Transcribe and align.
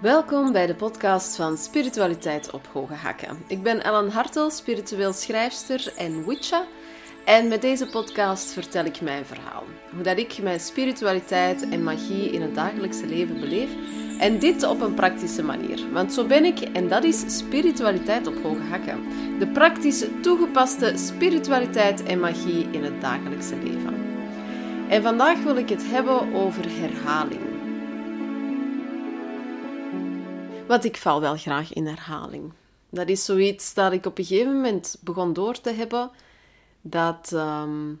Welkom 0.00 0.52
bij 0.52 0.66
de 0.66 0.74
podcast 0.74 1.36
van 1.36 1.56
Spiritualiteit 1.56 2.50
op 2.50 2.66
Hoge 2.72 2.94
Hakken. 2.94 3.38
Ik 3.46 3.62
ben 3.62 3.82
Ellen 3.82 4.10
Hartel, 4.10 4.50
spiritueel 4.50 5.12
schrijfster 5.12 5.92
en 5.96 6.26
witcha. 6.26 6.64
En 7.24 7.48
met 7.48 7.62
deze 7.62 7.86
podcast 7.86 8.52
vertel 8.52 8.84
ik 8.84 9.00
mijn 9.00 9.26
verhaal. 9.26 9.64
Hoe 9.94 10.02
dat 10.02 10.18
ik 10.18 10.42
mijn 10.42 10.60
spiritualiteit 10.60 11.68
en 11.68 11.82
magie 11.82 12.30
in 12.30 12.42
het 12.42 12.54
dagelijkse 12.54 13.06
leven 13.06 13.40
beleef. 13.40 13.70
En 14.18 14.38
dit 14.38 14.62
op 14.62 14.80
een 14.80 14.94
praktische 14.94 15.42
manier. 15.42 15.92
Want 15.92 16.12
zo 16.12 16.26
ben 16.26 16.44
ik 16.44 16.60
en 16.60 16.88
dat 16.88 17.04
is 17.04 17.36
spiritualiteit 17.38 18.26
op 18.26 18.42
hoge 18.42 18.62
hakken. 18.70 19.00
De 19.38 19.46
praktische, 19.46 20.20
toegepaste 20.20 20.92
spiritualiteit 20.96 22.02
en 22.02 22.20
magie 22.20 22.68
in 22.70 22.84
het 22.84 23.00
dagelijkse 23.00 23.56
leven. 23.56 23.94
En 24.88 25.02
vandaag 25.02 25.42
wil 25.42 25.56
ik 25.56 25.68
het 25.68 25.90
hebben 25.90 26.34
over 26.34 26.64
herhaling. 26.68 27.49
Want 30.70 30.84
ik 30.84 30.96
val 30.96 31.20
wel 31.20 31.36
graag 31.36 31.72
in 31.72 31.86
herhaling. 31.86 32.52
Dat 32.90 33.08
is 33.08 33.24
zoiets 33.24 33.74
dat 33.74 33.92
ik 33.92 34.06
op 34.06 34.18
een 34.18 34.24
gegeven 34.24 34.54
moment 34.54 34.96
begon 35.00 35.32
door 35.32 35.60
te 35.60 35.70
hebben. 35.70 36.10
Dat, 36.80 37.32
ehm, 37.32 37.94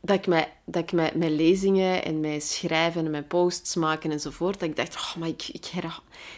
dat 0.00 0.16
ik, 0.16 0.26
mij, 0.26 0.52
dat 0.64 0.82
ik 0.82 0.92
mij, 0.92 1.12
mijn 1.14 1.34
lezingen 1.34 2.04
en 2.04 2.20
mijn 2.20 2.40
schrijven 2.40 3.04
en 3.04 3.10
mijn 3.10 3.26
posts 3.26 3.74
maken 3.74 4.10
enzovoort, 4.10 4.60
dat 4.60 4.68
ik 4.68 4.76
dacht, 4.76 4.94
oh, 4.94 5.16
maar 5.16 5.28
ik, 5.28 5.48
ik, 5.48 5.72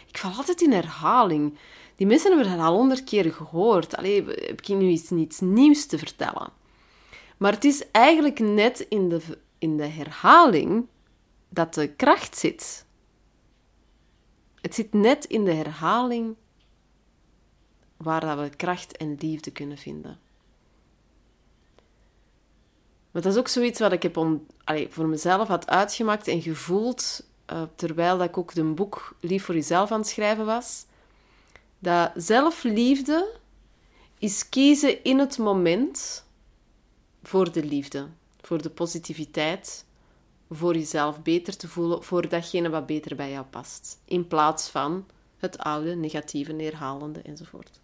ik 0.07 0.17
val 0.17 0.31
altijd 0.31 0.61
in 0.61 0.71
herhaling. 0.71 1.57
Die 1.95 2.07
mensen 2.07 2.31
hebben 2.31 2.51
het 2.51 2.61
al 2.61 2.75
honderd 2.75 3.03
keer 3.03 3.33
gehoord. 3.33 3.95
Allee, 3.95 4.25
heb 4.25 4.61
ik 4.61 4.67
nu 4.67 4.87
iets, 4.87 5.11
iets 5.11 5.39
nieuws 5.39 5.85
te 5.85 5.97
vertellen? 5.97 6.49
Maar 7.37 7.51
het 7.51 7.65
is 7.65 7.91
eigenlijk 7.91 8.39
net 8.39 8.85
in 8.89 9.09
de, 9.09 9.21
in 9.57 9.77
de 9.77 9.87
herhaling 9.87 10.85
dat 11.49 11.73
de 11.73 11.87
kracht 11.87 12.37
zit. 12.37 12.85
Het 14.67 14.75
zit 14.75 14.93
net 14.93 15.25
in 15.25 15.45
de 15.45 15.53
herhaling 15.53 16.35
waar 17.97 18.37
we 18.37 18.49
kracht 18.49 18.97
en 18.97 19.17
liefde 19.19 19.51
kunnen 19.51 19.77
vinden. 19.77 20.19
Maar 23.11 23.21
dat 23.21 23.33
is 23.33 23.37
ook 23.37 23.47
zoiets 23.47 23.79
wat 23.79 23.91
ik 23.91 24.03
heb 24.03 24.39
voor 24.89 25.07
mezelf 25.07 25.47
had 25.47 25.67
uitgemaakt 25.67 26.27
en 26.27 26.41
gevoeld, 26.41 27.23
uh, 27.53 27.61
terwijl 27.75 28.17
dat 28.17 28.27
ik 28.27 28.37
ook 28.37 28.55
een 28.55 28.75
boek 28.75 29.15
Lief 29.19 29.45
voor 29.45 29.55
jezelf 29.55 29.91
aan 29.91 29.99
het 29.99 30.07
schrijven 30.07 30.45
was. 30.45 30.85
Dat 31.79 32.11
zelfliefde 32.15 33.39
is 34.19 34.49
kiezen 34.49 35.03
in 35.03 35.19
het 35.19 35.37
moment 35.37 36.25
voor 37.23 37.51
de 37.51 37.63
liefde, 37.63 38.07
voor 38.41 38.61
de 38.61 38.69
positiviteit, 38.69 39.85
voor 40.49 40.73
jezelf 40.73 41.21
beter 41.21 41.57
te 41.57 41.67
voelen, 41.67 42.03
voor 42.03 42.29
datgene 42.29 42.69
wat 42.69 42.85
beter 42.85 43.15
bij 43.15 43.31
jou 43.31 43.45
past. 43.45 43.99
In 44.05 44.27
plaats 44.27 44.69
van 44.69 45.05
het 45.37 45.57
oude, 45.57 45.95
negatieve, 45.95 46.51
neerhalende 46.51 47.21
enzovoort. 47.21 47.79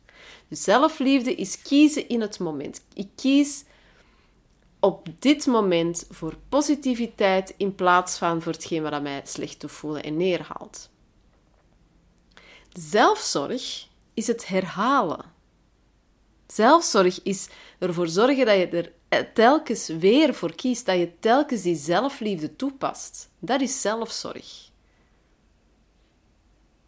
Dus 0.48 0.64
zelfliefde 0.64 1.36
is 1.36 1.62
kiezen 1.62 2.10
in 2.10 2.22
het 2.22 2.40
moment. 2.40 2.82
Ik 2.94 3.10
kies 3.16 3.64
op 4.80 5.08
dit 5.20 5.46
moment 5.46 6.06
voor 6.10 6.38
positiviteit 6.50 7.54
in 7.58 7.76
plaats 7.76 8.18
van 8.18 8.42
voor 8.42 8.52
hetgeen 8.52 8.84
wat 8.84 9.02
mij 9.02 9.22
slecht 9.26 9.60
te 9.60 9.68
voelen 9.68 10.04
en 10.04 10.18
neerhaalt. 10.18 10.90
Zelfzorg 12.74 13.88
is 14.14 14.28
het 14.28 14.48
herhalen. 14.48 15.33
Zelfzorg 16.48 17.22
is 17.24 17.48
ervoor 17.80 18.08
zorgen 18.08 18.46
dat 18.46 18.56
je 18.56 18.92
er 19.10 19.34
telkens 19.34 19.88
weer 19.88 20.34
voor 20.34 20.56
kiest, 20.56 20.86
dat 20.86 20.98
je 20.98 21.20
telkens 21.20 21.62
die 21.62 21.76
zelfliefde 21.76 22.56
toepast. 22.56 23.30
Dat 23.40 23.62
is 23.62 23.82
zelfzorg. 23.82 24.70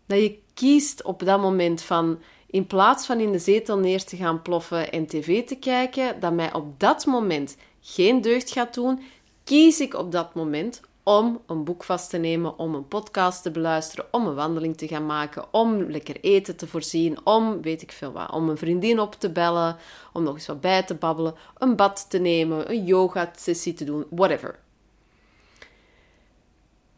Dat 0.05 0.19
je 0.19 0.39
kiest 0.53 1.03
op 1.03 1.25
dat 1.25 1.41
moment 1.41 1.81
van, 1.81 2.21
in 2.47 2.67
plaats 2.67 3.05
van 3.05 3.19
in 3.19 3.31
de 3.31 3.39
zetel 3.39 3.77
neer 3.77 4.03
te 4.03 4.15
gaan 4.15 4.41
ploffen 4.41 4.91
en 4.91 5.05
tv 5.07 5.45
te 5.45 5.55
kijken, 5.55 6.19
dat 6.19 6.33
mij 6.33 6.53
op 6.53 6.79
dat 6.79 7.05
moment 7.05 7.57
geen 7.81 8.21
deugd 8.21 8.51
gaat 8.51 8.73
doen, 8.73 9.01
kies 9.43 9.79
ik 9.79 9.93
op 9.93 10.11
dat 10.11 10.33
moment 10.33 10.81
om 11.07 11.41
een 11.45 11.63
boek 11.63 11.83
vast 11.83 12.09
te 12.09 12.17
nemen, 12.17 12.57
om 12.57 12.75
een 12.75 12.87
podcast 12.87 13.41
te 13.41 13.51
beluisteren, 13.51 14.05
om 14.11 14.27
een 14.27 14.35
wandeling 14.35 14.77
te 14.77 14.87
gaan 14.87 15.05
maken, 15.05 15.53
om 15.53 15.81
lekker 15.91 16.19
eten 16.21 16.55
te 16.55 16.67
voorzien, 16.67 17.25
om 17.25 17.61
weet 17.61 17.81
ik 17.81 17.91
veel 17.91 18.11
wat, 18.11 18.31
om 18.31 18.49
een 18.49 18.57
vriendin 18.57 18.99
op 18.99 19.15
te 19.15 19.31
bellen, 19.31 19.77
om 20.13 20.23
nog 20.23 20.33
eens 20.33 20.45
wat 20.45 20.61
bij 20.61 20.83
te 20.83 20.95
babbelen, 20.95 21.35
een 21.57 21.75
bad 21.75 22.09
te 22.09 22.17
nemen, 22.17 22.71
een 22.71 22.85
yoga-sessie 22.85 23.73
te 23.73 23.83
doen, 23.83 24.05
whatever. 24.09 24.59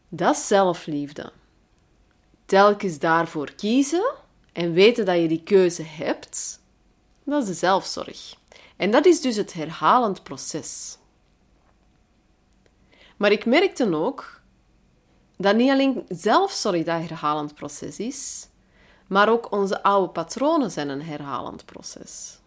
Dat 0.08 0.36
is 0.36 0.46
zelfliefde. 0.46 1.32
Telkens 2.46 2.98
daarvoor 2.98 3.52
kiezen 3.52 4.14
en 4.52 4.72
weten 4.72 5.04
dat 5.04 5.16
je 5.16 5.28
die 5.28 5.42
keuze 5.42 5.82
hebt, 5.82 6.60
dat 7.24 7.42
is 7.42 7.48
de 7.48 7.54
zelfzorg. 7.54 8.34
En 8.76 8.90
dat 8.90 9.06
is 9.06 9.20
dus 9.20 9.36
het 9.36 9.52
herhalend 9.52 10.22
proces. 10.22 10.97
Maar 13.18 13.32
ik 13.32 13.46
merkte 13.46 13.94
ook 13.94 14.40
dat 15.36 15.56
niet 15.56 15.70
alleen 15.70 16.04
zelfzorg 16.08 16.84
dat 16.84 17.00
herhalend 17.00 17.54
proces 17.54 17.98
is, 17.98 18.48
maar 19.06 19.28
ook 19.28 19.52
onze 19.52 19.82
oude 19.82 20.08
patronen 20.08 20.70
zijn 20.70 20.88
een 20.88 21.02
herhalend 21.02 21.64
proces. 21.64 22.38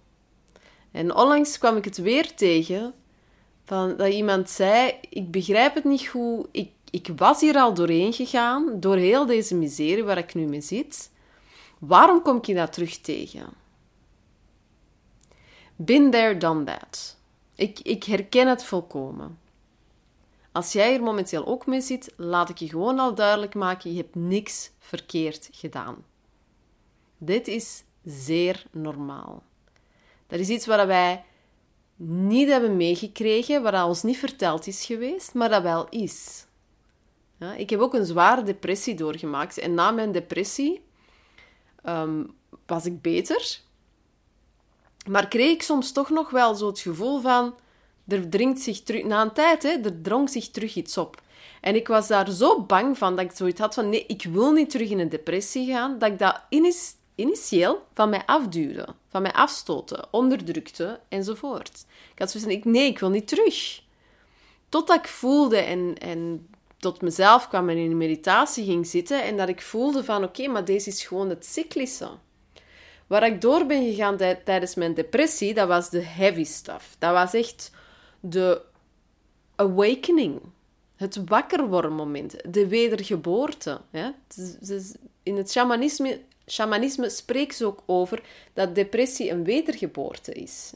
En 0.92 1.16
onlangs 1.16 1.58
kwam 1.58 1.78
ik 1.78 1.86
het 1.86 1.98
weer 1.98 2.36
tegen 2.36 2.94
van, 3.66 3.98
dat 3.98 4.14
iemand 4.14 4.50
zei: 4.50 4.94
Ik 5.10 5.32
begrijp 5.32 5.76
het 5.76 5.84
niet 5.84 6.08
goed. 6.08 6.48
Ik, 6.52 6.72
ik 6.90 7.10
was 7.16 7.42
hier 7.42 7.56
al 7.56 7.74
doorheen 7.74 8.14
gegaan, 8.14 8.80
door 8.80 8.96
heel 8.96 9.26
deze 9.26 9.56
miserie 9.56 10.04
waar 10.04 10.18
ik 10.18 10.34
nu 10.34 10.46
mee 10.46 10.62
zit. 10.62 11.12
Waarom 11.80 12.22
kom 12.22 12.40
ik 12.42 12.56
dat 12.56 12.74
terug 12.74 12.98
tegen? 12.98 13.46
Been 15.76 16.12
there, 16.12 16.38
done 16.38 16.64
that. 16.64 17.18
Ik, 17.56 17.80
ik 17.80 18.04
herken 18.04 18.48
het 18.48 18.64
volkomen. 18.64 19.41
Als 20.52 20.72
jij 20.72 20.94
er 20.94 21.04
momenteel 21.04 21.46
ook 21.46 21.66
mee 21.66 21.82
zit, 21.82 22.14
laat 22.18 22.50
ik 22.50 22.58
je 22.58 22.70
gewoon 22.70 23.00
al 23.00 23.16
duidelijk 23.16 23.56
maken: 23.56 23.92
je 23.92 23.98
hebt 23.98 24.16
niks 24.16 24.72
verkeerd 24.80 25.50
gedaan. 25.52 26.06
Dit 27.18 27.48
is 27.48 27.84
zeer 28.04 28.66
normaal. 28.72 29.44
Dat 30.28 30.40
is 30.40 30.50
iets 30.50 30.66
wat 30.66 30.86
wij 30.86 31.24
niet 31.96 32.50
hebben 32.50 32.78
meegekregen, 32.78 33.64
wat 33.64 33.84
ons 33.84 34.04
niet 34.04 34.18
verteld 34.18 34.68
is 34.68 34.86
geweest, 34.86 35.34
maar 35.34 35.50
dat 35.50 35.64
wel 35.64 35.90
is. 35.90 36.46
Ja, 37.40 37.54
ik 37.54 37.70
heb 37.70 37.80
ook 37.80 37.94
een 37.94 38.06
zware 38.06 38.44
depressie 38.44 38.96
doorgemaakt 38.96 39.58
en 39.58 39.74
na 39.74 39.92
mijn 39.92 40.12
depressie 40.12 40.84
ehm, 41.84 42.24
was 42.66 42.86
ik 42.86 43.02
beter. 43.02 43.60
Maar 45.10 45.28
kreeg 45.28 45.52
ik 45.52 45.62
soms 45.62 45.92
toch 45.92 46.10
nog 46.10 46.30
wel 46.30 46.56
zo 46.56 46.68
het 46.68 46.80
gevoel 46.80 47.22
van 47.22 47.56
er 48.12 48.30
dringt 48.30 48.60
zich 48.60 48.84
terug, 48.84 49.04
na 49.04 49.22
een 49.22 49.34
tijd, 49.34 49.64
hè, 49.64 49.70
er 49.70 50.02
drong 50.02 50.30
zich 50.30 50.50
terug 50.50 50.76
iets 50.76 50.98
op. 50.98 51.22
En 51.62 51.76
ik 51.76 51.88
was 51.88 52.08
daar 52.08 52.32
zo 52.32 52.62
bang 52.62 52.98
van 52.98 53.16
dat 53.16 53.26
ik 53.26 53.32
zoiets 53.32 53.60
had 53.60 53.74
van 53.74 53.90
nee, 53.90 54.06
ik 54.08 54.24
wil 54.24 54.52
niet 54.52 54.70
terug 54.70 54.90
in 54.90 55.00
een 55.00 55.10
depressie 55.10 55.72
gaan, 55.72 56.00
dat 56.00 56.12
ik 56.12 56.20
dat 56.20 56.42
initieel 57.16 57.86
van 57.94 58.10
mij 58.10 58.24
afduwde, 58.26 58.88
van 59.10 59.22
mij 59.22 59.34
afstoten, 59.34 60.08
onderdrukte 60.12 61.00
enzovoort. 61.10 61.86
Ik 62.14 62.20
had 62.20 62.32
zoiets 62.32 62.54
van 62.62 62.72
nee, 62.72 62.88
ik 62.88 63.00
wil 63.00 63.10
niet 63.10 63.28
terug. 63.28 63.82
Totdat 64.70 64.98
ik 64.98 65.08
voelde 65.08 65.58
en, 65.58 65.98
en 65.98 66.48
tot 66.78 67.02
mezelf 67.02 67.48
kwam 67.48 67.70
en 67.70 67.78
in 67.78 67.98
meditatie 67.98 68.66
ging 68.66 68.88
zitten 68.88 69.24
en 69.24 69.38
dat 69.38 69.50
ik 69.50 69.62
voelde 69.62 70.04
van 70.04 70.24
oké, 70.24 70.48
maar 70.48 70.66
deze 70.66 70.90
is 70.90 71.06
gewoon 71.06 71.30
het 71.30 71.46
cyclische. 71.46 72.10
Waar 73.08 73.26
ik 73.26 73.42
door 73.42 73.66
ben 73.66 73.84
gegaan 73.84 74.18
tijdens 74.44 74.76
mijn 74.76 74.94
depressie, 74.94 75.54
dat 75.54 75.68
was 75.68 75.90
de 75.90 76.02
heavy 76.02 76.44
stuff. 76.44 76.96
Dat 77.00 77.12
was 77.12 77.34
echt 77.34 77.72
de 78.22 78.62
awakening, 79.56 80.42
het 80.96 81.22
wakker 81.26 81.68
worden 81.68 81.94
moment, 81.94 82.54
de 82.54 82.68
wedergeboorte. 82.68 83.82
In 85.24 85.38
het 85.38 85.52
shamanisme, 85.52 86.22
shamanisme 86.48 87.10
spreekt 87.10 87.56
ze 87.56 87.66
ook 87.66 87.84
over 87.86 88.24
dat 88.54 88.76
depressie 88.76 89.32
een 89.32 89.44
wedergeboorte 89.44 90.34
is. 90.34 90.74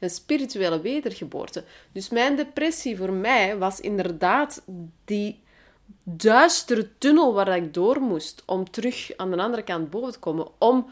Een 0.00 0.10
spirituele 0.10 0.80
wedergeboorte. 0.80 1.64
Dus 1.92 2.08
mijn 2.08 2.36
depressie 2.36 2.96
voor 2.96 3.12
mij 3.12 3.58
was 3.58 3.80
inderdaad 3.80 4.62
die 5.04 5.42
duistere 6.04 6.98
tunnel 6.98 7.34
waar 7.34 7.56
ik 7.56 7.74
door 7.74 8.00
moest 8.00 8.42
om 8.46 8.70
terug 8.70 9.16
aan 9.16 9.30
de 9.30 9.36
andere 9.42 9.62
kant 9.62 9.90
boven 9.90 10.12
te 10.12 10.18
komen, 10.18 10.48
om 10.58 10.86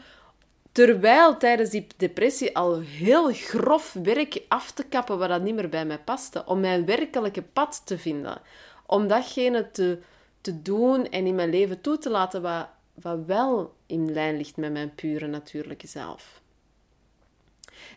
Terwijl 0.73 1.37
tijdens 1.37 1.69
die 1.69 1.87
depressie 1.97 2.57
al 2.57 2.79
heel 2.79 3.33
grof 3.33 3.93
werk 4.03 4.41
af 4.47 4.71
te 4.71 4.83
kappen 4.83 5.17
waar 5.17 5.27
dat 5.27 5.41
niet 5.41 5.55
meer 5.55 5.69
bij 5.69 5.85
mij 5.85 5.99
paste. 5.99 6.45
Om 6.45 6.59
mijn 6.59 6.85
werkelijke 6.85 7.41
pad 7.41 7.81
te 7.85 7.97
vinden. 7.97 8.41
Om 8.85 9.07
datgene 9.07 9.71
te, 9.71 9.99
te 10.41 10.61
doen 10.61 11.09
en 11.09 11.25
in 11.25 11.35
mijn 11.35 11.49
leven 11.49 11.81
toe 11.81 11.97
te 11.97 12.09
laten 12.09 12.41
wat, 12.41 12.67
wat 12.93 13.19
wel 13.25 13.73
in 13.85 14.13
lijn 14.13 14.37
ligt 14.37 14.57
met 14.57 14.71
mijn 14.71 14.95
pure 14.95 15.27
natuurlijke 15.27 15.87
zelf. 15.87 16.41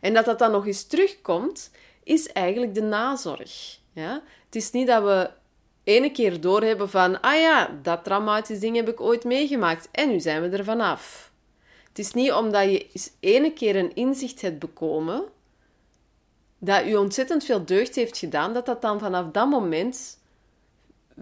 En 0.00 0.14
dat 0.14 0.25
dat 0.25 0.38
dan 0.38 0.50
nog 0.50 0.67
eens 0.67 0.87
terugkomt, 0.87 1.70
is 2.02 2.32
eigenlijk 2.32 2.75
de 2.75 2.82
nazorg. 2.82 3.78
Ja? 3.93 4.23
Het 4.44 4.56
is 4.56 4.70
niet 4.70 4.87
dat 4.87 5.02
we 5.02 5.31
ene 5.84 6.11
keer 6.11 6.40
doorhebben 6.40 6.90
van, 6.90 7.20
ah 7.20 7.40
ja, 7.40 7.78
dat 7.82 8.05
traumatisch 8.05 8.61
ding 8.61 8.76
heb 8.76 8.88
ik 8.88 9.00
ooit 9.00 9.25
meegemaakt 9.25 9.88
en 9.93 10.08
nu 10.08 10.20
zijn 10.20 10.43
we 10.43 10.56
er 10.56 10.64
vanaf. 10.64 11.34
Het 11.96 12.04
is 12.04 12.12
niet 12.12 12.32
omdat 12.32 12.64
je 12.64 12.87
eens 12.93 13.10
ene 13.20 13.52
keer 13.52 13.76
een 13.76 13.94
inzicht 13.94 14.40
hebt 14.40 14.58
bekomen, 14.58 15.25
dat 16.58 16.87
u 16.87 16.94
ontzettend 16.94 17.44
veel 17.44 17.64
deugd 17.64 17.94
heeft 17.94 18.19
gedaan, 18.19 18.52
dat 18.52 18.66
dat 18.66 18.82
dan 18.82 18.98
vanaf 18.98 19.31
dat 19.31 19.48
moment 19.48 20.19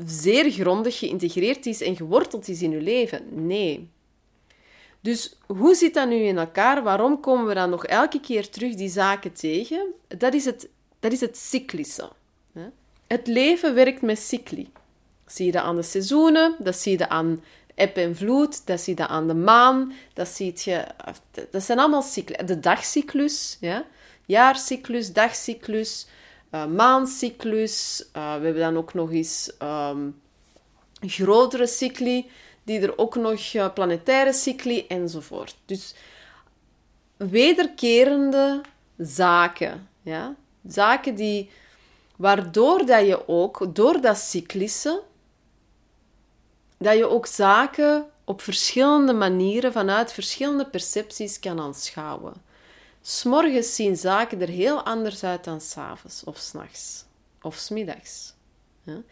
zeer 0.05 0.51
grondig 0.51 0.99
geïntegreerd 0.99 1.67
is 1.67 1.83
en 1.83 1.97
geworteld 1.97 2.49
is 2.49 2.63
in 2.63 2.73
uw 2.73 2.81
leven. 2.81 3.47
Nee. 3.47 3.89
Dus 5.01 5.37
hoe 5.47 5.75
zit 5.75 5.95
dat 5.95 6.09
nu 6.09 6.17
in 6.17 6.39
elkaar? 6.39 6.83
Waarom 6.83 7.21
komen 7.21 7.47
we 7.47 7.55
dan 7.55 7.71
nog 7.71 7.87
elke 7.87 8.21
keer 8.21 8.51
terug 8.51 8.75
die 8.75 8.89
zaken 8.89 9.33
tegen? 9.33 9.95
Dat 10.19 10.35
is 10.35 10.45
het, 10.45 10.69
dat 11.01 11.13
is 11.13 11.21
het 11.21 11.37
cyclische. 11.37 12.11
Het 13.07 13.27
leven 13.27 13.75
werkt 13.75 14.03
met 14.03 14.19
cycli. 14.19 14.73
Zie 15.27 15.47
je 15.47 15.53
dat 15.53 15.63
aan 15.63 15.77
de 15.77 15.83
seizoenen, 15.83 16.57
dat 16.59 16.77
zie 16.77 16.99
je 16.99 17.09
aan 17.09 17.43
eb 17.75 17.97
en 17.97 18.17
vloed, 18.17 18.67
dat 18.67 18.81
zie 18.81 18.97
je 18.97 19.07
aan 19.07 19.27
de 19.27 19.35
maan, 19.35 19.93
dat 20.13 20.29
zie 20.29 20.53
je... 20.55 20.87
Dat 21.51 21.63
zijn 21.63 21.79
allemaal 21.79 22.03
cycli. 22.03 22.45
De 22.45 22.61
dagcyclus, 22.61 23.57
ja? 23.61 23.85
jaarcyclus, 24.27 25.13
dagcyclus, 25.13 26.07
uh, 26.51 26.67
maancyclus. 26.67 28.05
Uh, 28.17 28.35
we 28.35 28.45
hebben 28.45 28.63
dan 28.63 28.77
ook 28.77 28.95
nog 28.95 29.11
eens 29.11 29.53
um, 29.63 30.21
grotere 31.01 31.67
cycli, 31.67 32.31
die 32.63 32.81
er 32.81 32.99
ook 32.99 33.17
nog 33.17 33.53
uh, 33.53 33.73
planetaire 33.73 34.33
cycli 34.33 34.87
enzovoort. 34.87 35.57
Dus 35.67 35.95
wederkerende 37.17 38.61
zaken, 38.97 39.89
ja? 40.03 40.35
zaken 40.67 41.15
die 41.15 41.51
Waardoor 42.17 42.87
dat 42.87 43.07
je 43.07 43.29
ook, 43.29 43.75
door 43.75 44.01
dat 44.01 44.17
cyclische, 44.17 45.03
dat 46.79 46.97
je 46.97 47.09
ook 47.09 47.27
zaken 47.27 48.07
op 48.25 48.41
verschillende 48.41 49.13
manieren, 49.13 49.73
vanuit 49.73 50.13
verschillende 50.13 50.67
percepties 50.67 51.39
kan 51.39 51.61
aanschouwen. 51.61 52.35
S'morgens 53.03 53.75
zien 53.75 53.97
zaken 53.97 54.41
er 54.41 54.49
heel 54.49 54.83
anders 54.83 55.25
uit 55.25 55.45
dan 55.45 55.61
s'avonds 55.61 56.25
of 56.25 56.37
s'nachts 56.37 57.05
of 57.43 57.57
s'middags. 57.57 58.35
Ja? 58.83 59.03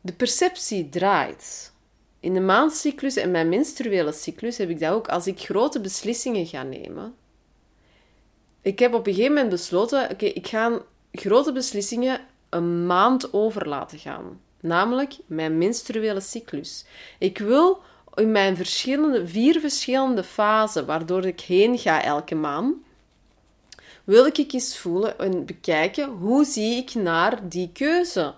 De 0.00 0.12
perceptie 0.12 0.88
draait. 0.88 1.72
In 2.20 2.34
de 2.34 2.40
maandcyclus 2.40 3.16
en 3.16 3.30
mijn 3.30 3.48
menstruele 3.48 4.12
cyclus 4.12 4.58
heb 4.58 4.68
ik 4.68 4.80
dat 4.80 4.92
ook. 4.92 5.08
Als 5.08 5.26
ik 5.26 5.40
grote 5.40 5.80
beslissingen 5.80 6.46
ga 6.46 6.62
nemen, 6.62 7.14
ik 8.60 8.78
heb 8.78 8.94
op 8.94 9.06
een 9.06 9.14
gegeven 9.14 9.34
moment 9.34 9.50
besloten: 9.50 10.10
oké, 10.10 10.24
ik 10.24 10.46
ga 10.46 10.80
grote 11.12 11.52
beslissingen 11.52 12.20
een 12.48 12.86
maand 12.86 13.32
over 13.32 13.68
laten 13.68 13.98
gaan. 13.98 14.40
Namelijk 14.60 15.16
mijn 15.26 15.58
menstruele 15.58 16.20
cyclus. 16.20 16.84
Ik 17.18 17.38
wil 17.38 17.82
in 18.14 18.32
mijn 18.32 18.56
verschillende, 18.56 19.26
vier 19.26 19.60
verschillende 19.60 20.24
fasen, 20.24 20.86
waardoor 20.86 21.24
ik 21.24 21.40
heen 21.40 21.78
ga 21.78 22.02
elke 22.02 22.34
maand, 22.34 22.74
wil 24.04 24.26
ik 24.26 24.52
eens 24.52 24.78
voelen 24.78 25.18
en 25.18 25.46
bekijken 25.46 26.08
hoe 26.08 26.44
zie 26.44 26.76
ik 26.76 26.94
naar 26.94 27.48
die 27.48 27.70
keuze 27.72 28.34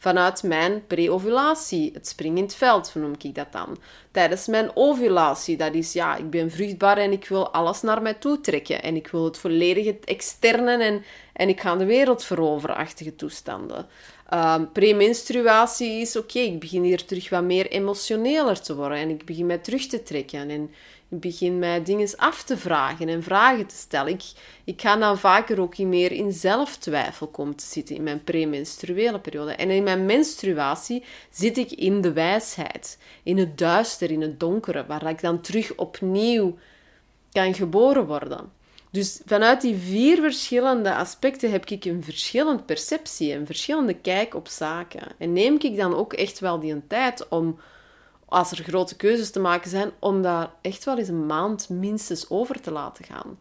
vanuit 0.00 0.42
mijn 0.42 0.86
pre-ovulatie. 0.86 1.90
Het 1.92 2.08
springend 2.08 2.54
veld 2.54 2.94
noem 2.94 3.12
ik 3.18 3.34
dat 3.34 3.52
dan. 3.52 3.78
Tijdens 4.10 4.46
mijn 4.46 4.70
ovulatie, 4.74 5.56
dat 5.56 5.74
is 5.74 5.92
ja, 5.92 6.16
ik 6.16 6.30
ben 6.30 6.50
vruchtbaar 6.50 6.98
en 6.98 7.12
ik 7.12 7.28
wil 7.28 7.50
alles 7.50 7.82
naar 7.82 8.02
mij 8.02 8.14
toe 8.14 8.40
trekken. 8.40 8.82
En 8.82 8.96
ik 8.96 9.08
wil 9.08 9.24
het 9.24 9.38
volledige 9.38 9.98
externe 10.04 10.84
en, 10.84 11.04
en 11.32 11.48
ik 11.48 11.60
ga 11.60 11.76
de 11.76 11.84
wereld 11.84 12.24
veroverachtige 12.24 13.16
toestanden. 13.16 13.86
Um, 14.34 14.72
Premenstruatie 14.72 16.00
is 16.00 16.16
oké, 16.16 16.38
ik 16.38 16.60
begin 16.60 16.82
hier 16.82 17.04
terug 17.04 17.28
wat 17.28 17.42
meer 17.42 17.68
emotioneler 17.68 18.60
te 18.60 18.74
worden 18.74 18.98
en 18.98 19.08
ik 19.08 19.24
begin 19.24 19.46
mij 19.46 19.58
terug 19.58 19.86
te 19.86 20.02
trekken. 20.02 20.50
En 20.50 20.70
ik 21.08 21.20
begin 21.20 21.58
mij 21.58 21.82
dingen 21.82 22.16
af 22.16 22.42
te 22.42 22.56
vragen 22.56 23.08
en 23.08 23.22
vragen 23.22 23.66
te 23.66 23.74
stellen. 23.74 24.12
Ik, 24.12 24.22
ik 24.64 24.80
ga 24.80 24.96
dan 24.96 25.18
vaker 25.18 25.60
ook 25.60 25.78
meer 25.78 26.12
in 26.12 26.32
zelftwijfel 26.32 27.26
komen 27.26 27.54
te 27.54 27.64
zitten 27.64 27.96
in 27.96 28.02
mijn 28.02 28.24
premenstruele 28.24 29.20
periode. 29.20 29.52
En 29.52 29.70
in 29.70 29.82
mijn 29.82 30.06
menstruatie 30.06 31.04
zit 31.30 31.56
ik 31.56 31.70
in 31.70 32.00
de 32.00 32.12
wijsheid, 32.12 32.98
in 33.22 33.38
het 33.38 33.58
duister, 33.58 34.10
in 34.10 34.20
het 34.20 34.40
donkere, 34.40 34.86
waar 34.86 35.08
ik 35.08 35.20
dan 35.20 35.40
terug 35.40 35.74
opnieuw 35.76 36.58
kan 37.32 37.54
geboren 37.54 38.06
worden. 38.06 38.59
Dus 38.90 39.20
vanuit 39.24 39.60
die 39.60 39.76
vier 39.76 40.20
verschillende 40.20 40.94
aspecten 40.94 41.50
heb 41.50 41.66
ik 41.66 41.84
een 41.84 42.04
verschillende 42.04 42.62
perceptie, 42.62 43.34
een 43.34 43.46
verschillende 43.46 43.94
kijk 43.94 44.34
op 44.34 44.48
zaken. 44.48 45.02
En 45.18 45.32
neem 45.32 45.56
ik 45.60 45.76
dan 45.76 45.94
ook 45.94 46.12
echt 46.12 46.38
wel 46.38 46.60
die 46.60 46.86
tijd 46.86 47.28
om 47.28 47.58
als 48.30 48.50
er 48.50 48.64
grote 48.64 48.96
keuzes 48.96 49.30
te 49.30 49.40
maken 49.40 49.70
zijn, 49.70 49.90
om 49.98 50.22
daar 50.22 50.50
echt 50.60 50.84
wel 50.84 50.98
eens 50.98 51.08
een 51.08 51.26
maand 51.26 51.68
minstens 51.68 52.30
over 52.30 52.60
te 52.60 52.70
laten 52.70 53.04
gaan. 53.04 53.38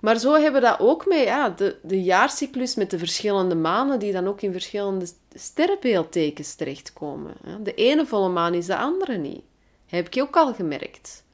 Maar 0.00 0.18
zo 0.18 0.32
hebben 0.32 0.60
we 0.60 0.66
dat 0.66 0.80
ook 0.80 1.06
met 1.06 1.24
ja, 1.24 1.48
de, 1.50 1.76
de 1.82 2.02
jaarcyclus 2.02 2.74
met 2.74 2.90
de 2.90 2.98
verschillende 2.98 3.54
maanden, 3.54 3.98
die 3.98 4.12
dan 4.12 4.26
ook 4.26 4.40
in 4.40 4.52
verschillende 4.52 5.06
sterrenbeeldtekens 5.34 6.54
terechtkomen. 6.54 7.34
De 7.62 7.74
ene 7.74 8.06
volle 8.06 8.28
maan 8.28 8.54
is 8.54 8.66
de 8.66 8.76
andere 8.76 9.16
niet. 9.16 9.42
Heb 9.86 10.06
ik 10.06 10.22
ook 10.22 10.36
al 10.36 10.54
gemerkt. 10.54 11.24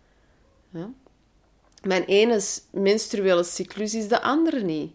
Ja. 0.71 0.91
Mijn 1.83 2.05
ene 2.05 2.41
menstruele 2.71 3.45
cyclus 3.45 3.95
is 3.95 4.09
de 4.09 4.23
andere 4.23 4.61
niet. 4.61 4.93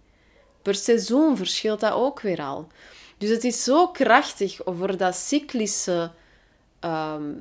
Per 0.62 0.76
seizoen 0.76 1.38
verschilt 1.38 1.80
dat 1.80 1.94
ook 1.94 2.22
weer 2.22 2.42
al. 2.42 2.68
Dus 3.18 3.30
het 3.30 3.44
is 3.44 3.64
zo 3.64 3.88
krachtig 3.88 4.66
over 4.66 4.98
dat 4.98 5.16
cyclische 5.16 6.12
ehm, 6.80 7.32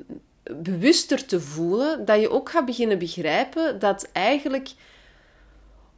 bewuster 0.43 1.25
te 1.25 1.41
voelen, 1.41 2.05
dat 2.05 2.21
je 2.21 2.29
ook 2.29 2.49
gaat 2.49 2.65
beginnen 2.65 2.99
begrijpen 2.99 3.79
dat 3.79 4.09
eigenlijk 4.11 4.69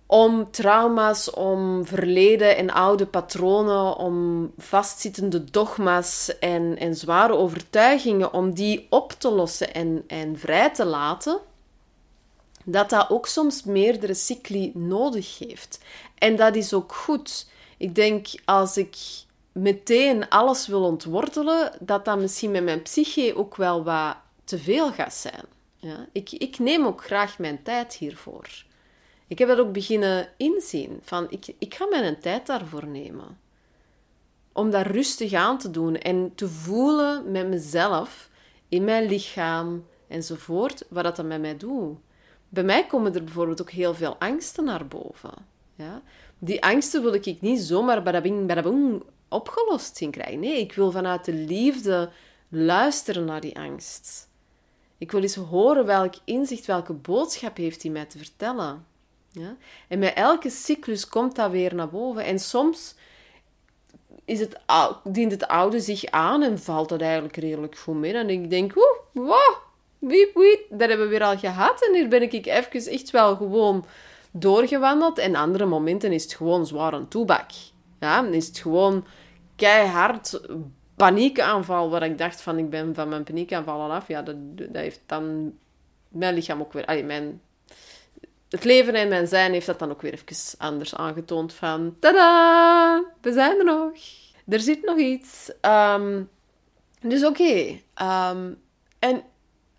om 0.06 0.52
trauma's, 0.52 1.34
om 1.34 1.86
verleden 1.86 2.58
en 2.58 2.70
oude 2.70 3.06
patronen, 3.06 3.96
om 3.96 4.52
vastzittende 4.58 5.44
dogma's 5.44 6.38
en, 6.40 6.78
en 6.78 6.96
zware 6.96 7.34
overtuigingen, 7.34 8.34
om 8.34 8.54
die 8.54 8.88
op 8.90 9.12
te 9.12 9.30
lossen 9.32 9.74
en, 9.74 10.04
en 10.08 10.40
vrij 10.40 10.70
te 10.70 10.86
laten, 10.86 11.40
dat 12.66 12.90
dat 12.90 13.10
ook 13.10 13.28
soms 13.28 13.64
meerdere 13.64 14.14
cycli 14.14 14.72
nodig 14.74 15.38
heeft. 15.38 15.80
En 16.18 16.36
dat 16.36 16.56
is 16.56 16.74
ook 16.74 16.94
goed. 16.94 17.50
Ik 17.78 17.96
denk 17.96 18.28
als 18.46 18.78
ik 18.78 18.98
meteen 19.52 20.30
alles 20.30 20.68
wil 20.68 20.84
ontwortelen, 20.84 21.72
dat 21.80 22.06
dat 22.06 22.20
misschien 22.20 22.52
met 22.52 22.64
mijn 22.64 22.82
psyche 22.82 23.34
ook 23.36 23.56
wel 23.56 23.84
wat 23.84 24.16
te 24.44 24.58
veel 24.58 24.92
gaat 24.92 25.14
zijn. 25.14 25.46
Ja? 25.76 26.08
Ik, 26.12 26.32
ik 26.32 26.60
neem 26.60 26.86
ook 26.86 27.04
graag 27.04 27.40
mijn 27.40 27.64
tijd 27.64 27.94
hiervoor. 27.94 28.48
Ik 29.28 29.40
heb 29.40 29.48
dat 29.48 29.60
ook 29.60 29.72
beginnen 29.72 30.30
inzien. 30.38 31.00
Van, 31.04 31.28
ik, 31.30 31.54
ik 31.60 31.76
ga 31.76 31.86
mijn 31.86 32.20
tijd 32.20 32.48
daarvoor 32.48 32.88
nemen. 32.88 33.40
Om 34.54 34.70
dat 34.72 34.86
rustig 34.86 35.34
aan 35.34 35.58
te 35.58 35.72
doen 35.72 35.96
en 35.96 36.32
te 36.36 36.48
voelen 36.48 37.32
met 37.32 37.48
mezelf, 37.48 38.30
in 38.70 38.84
mijn 38.84 39.06
lichaam 39.06 39.86
enzovoort, 40.08 40.86
wat 40.90 41.16
dat 41.16 41.26
met 41.26 41.42
mij 41.42 41.58
doet. 41.58 41.98
Bij 42.50 42.64
mij 42.64 42.86
komen 42.86 43.16
er 43.16 43.24
bijvoorbeeld 43.24 43.62
ook 43.62 43.72
heel 43.72 43.94
veel 43.94 44.16
angsten 44.20 44.64
naar 44.64 44.88
boven. 44.88 45.34
Ja? 45.76 46.02
Die 46.40 46.64
angsten 46.64 47.02
wil 47.02 47.14
ik 47.14 47.42
niet 47.42 47.60
zomaar 47.60 48.04
badabing, 48.04 48.48
badabing 48.48 49.04
opgelost 49.28 49.98
zien 49.98 50.12
krijgen. 50.12 50.40
Nee, 50.40 50.60
ik 50.60 50.74
wil 50.74 50.92
vanuit 50.92 51.26
de 51.26 51.34
liefde 51.34 52.10
luisteren 52.50 53.26
naar 53.26 53.42
die 53.42 53.60
angst. 53.60 54.30
Ik 54.98 55.12
wil 55.12 55.22
eens 55.22 55.36
horen 55.36 55.86
welk 55.86 56.14
inzicht, 56.24 56.66
welke 56.66 56.94
boodschap 56.94 57.58
heeft 57.58 57.82
hij 57.82 57.92
mij 57.92 58.06
te 58.06 58.18
vertellen. 58.18 58.86
Ja? 59.32 59.56
En 59.88 60.00
met 60.00 60.14
elke 60.14 60.50
cyclus 60.50 61.08
komt 61.08 61.36
dat 61.36 61.52
weer 61.52 61.76
naar 61.76 61.90
boven. 61.90 62.24
En 62.24 62.40
soms 62.40 62.96
is 64.26 64.40
het, 64.40 64.60
dient 65.04 65.32
het 65.32 65.48
oude 65.48 65.80
zich 65.80 66.06
aan 66.06 66.44
en 66.44 66.60
valt 66.60 66.90
dat 66.90 67.02
eigenlijk 67.02 67.36
redelijk 67.36 67.78
goed 67.78 67.96
mee. 67.96 68.14
En 68.14 68.30
ik 68.30 68.50
denk, 68.50 68.76
oeh, 68.76 69.28
wow, 69.28 69.56
wiep, 70.00 70.36
wiep, 70.36 70.66
dat 70.70 70.90
hebben 70.90 71.06
we 71.06 71.18
weer 71.18 71.24
al 71.24 71.38
gehad. 71.38 71.86
En 71.88 71.94
hier 71.94 72.08
ben 72.08 72.22
ik 72.22 72.46
even 72.46 72.92
echt 72.92 73.12
wel 73.12 73.36
gewoon 73.36 73.86
doorgewandeld. 74.32 75.18
En 75.18 75.36
andere 75.36 75.66
momenten 75.66 76.12
is 76.12 76.24
het 76.24 76.34
gewoon 76.34 76.66
zwaar 76.66 76.94
een 76.94 77.08
toebak. 77.08 77.50
Ja, 78.00 78.26
is 78.26 78.48
het 78.48 78.58
gewoon 78.58 79.06
keihard 79.56 80.40
paniekaanval, 80.96 81.90
waar 81.90 82.04
ik 82.04 82.18
dacht 82.18 82.42
van 82.42 82.58
ik 82.58 82.70
ben 82.70 82.96
van 82.96 83.10
mijn 83.10 83.24
paniekaanvallen 83.24 83.90
af, 83.90 84.08
ja, 84.08 84.22
dat, 84.22 84.36
dat 84.58 84.68
heeft 84.72 85.02
dan 85.06 85.54
mijn 86.08 86.34
lichaam 86.34 86.60
ook 86.60 86.74
weer, 86.74 86.86
allee, 86.86 87.04
mijn, 87.04 87.42
het 88.50 88.64
leven 88.64 88.94
en 88.94 89.08
mijn 89.08 89.28
zijn 89.28 89.52
heeft 89.52 89.66
dat 89.66 89.80
dan 89.80 89.92
ook 89.92 90.02
weer 90.02 90.14
even 90.14 90.58
anders 90.58 90.96
aangetoond 90.96 91.54
van, 91.54 91.96
tada, 92.00 93.04
we 93.22 93.34
zijn 93.34 93.58
er 93.58 93.66
nog. 93.66 93.92
Er 94.48 94.60
zit 94.60 94.86
nog 94.86 94.98
iets. 94.98 95.52
Ehm, 95.62 96.24
dus 97.02 97.26
oké. 97.26 97.80
Ehm, 97.94 98.54
en 99.00 99.24